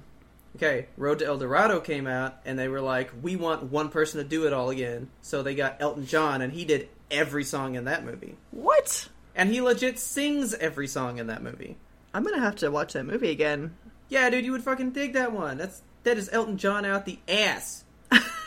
[0.55, 4.22] Okay, Road to El Dorado came out, and they were like, "We want one person
[4.22, 7.74] to do it all again." So they got Elton John, and he did every song
[7.74, 9.09] in that movie, What?
[9.34, 11.78] and he legit sings every song in that movie.
[12.14, 13.74] I'm gonna have to watch that movie again.
[14.09, 15.59] Yeah, dude, you would fucking dig that one.
[15.59, 17.82] That's that is Elton John out the ass.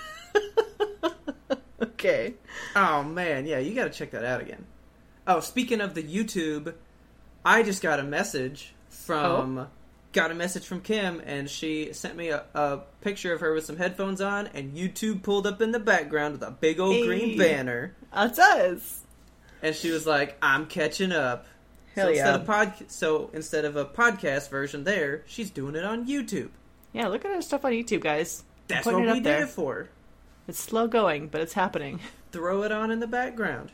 [2.06, 2.34] Okay.
[2.76, 4.66] Oh man, yeah, you got to check that out again.
[5.28, 6.74] Oh, speaking of the YouTube,
[7.44, 9.68] I just got a message from oh.
[10.14, 13.66] got a message from Kim, and she sent me a, a picture of her with
[13.66, 17.38] some headphones on, and YouTube pulled up in the background with a big old green
[17.38, 19.02] banner, It does.
[19.62, 21.48] and she was like, "I'm catching up."
[21.96, 22.18] Hell so yeah.
[22.18, 26.50] instead of pod, so instead of a podcast version there, she's doing it on YouTube.
[26.94, 28.44] Yeah, look at her stuff on YouTube, guys.
[28.68, 29.44] That's what we did there.
[29.44, 29.90] it for.
[30.48, 32.00] It's slow going, but it's happening.
[32.32, 33.72] throw it on in the background.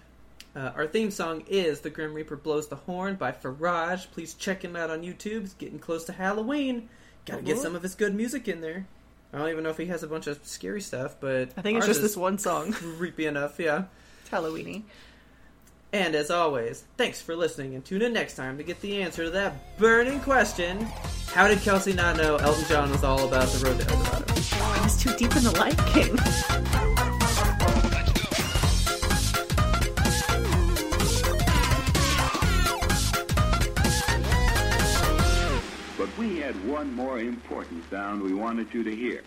[0.55, 4.11] Uh, our theme song is The Grim Reaper Blows the Horn by Firage.
[4.11, 5.43] Please check him out on YouTube.
[5.45, 6.89] It's getting close to Halloween.
[7.25, 8.85] Gotta get some of his good music in there.
[9.33, 11.77] I don't even know if he has a bunch of scary stuff, but I think
[11.77, 12.73] it's just this one song.
[12.97, 13.59] creepy enough.
[13.59, 13.85] Yeah.
[14.21, 14.83] It's Halloweeny.
[15.93, 19.25] And as always, thanks for listening and tune in next time to get the answer
[19.25, 20.79] to that burning question.
[21.33, 24.25] How did Kelsey not know Elton John was all about the road to El Dorado?
[24.29, 26.15] Oh, I was too deep in the Lion King.
[35.97, 39.23] But we had one more important sound we wanted you to hear.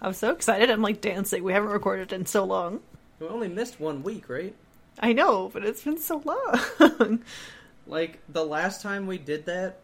[0.00, 0.70] I'm so excited.
[0.70, 1.44] I'm like dancing.
[1.44, 2.80] We haven't recorded in so long.
[3.20, 4.54] We only missed one week, right?
[5.00, 7.20] I know, but it's been so long.
[7.86, 9.78] Like the last time we did that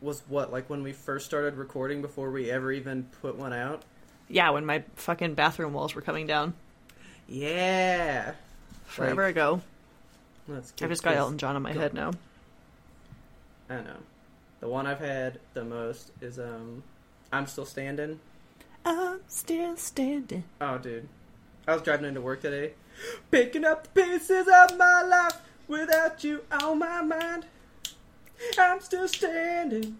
[0.00, 0.50] was what?
[0.50, 3.82] Like when we first started recording before we ever even put one out?
[4.28, 6.54] yeah, when my fucking bathroom walls were coming down
[7.28, 8.32] Yeah.
[8.86, 9.60] forever Like, ago.
[10.48, 12.10] Let's I've just got Elton John in my head now.
[13.70, 13.96] I know.
[14.60, 16.82] The one I've had the most is um
[17.32, 18.18] I'm still standing.
[18.84, 20.42] I'm still standing.
[20.60, 21.06] Oh dude.
[21.68, 22.72] I was driving into work today.
[23.30, 27.46] Picking up the pieces of my life without you on my mind.
[28.58, 29.98] I'm still standing.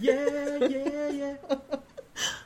[0.00, 1.36] Yeah, yeah, yeah.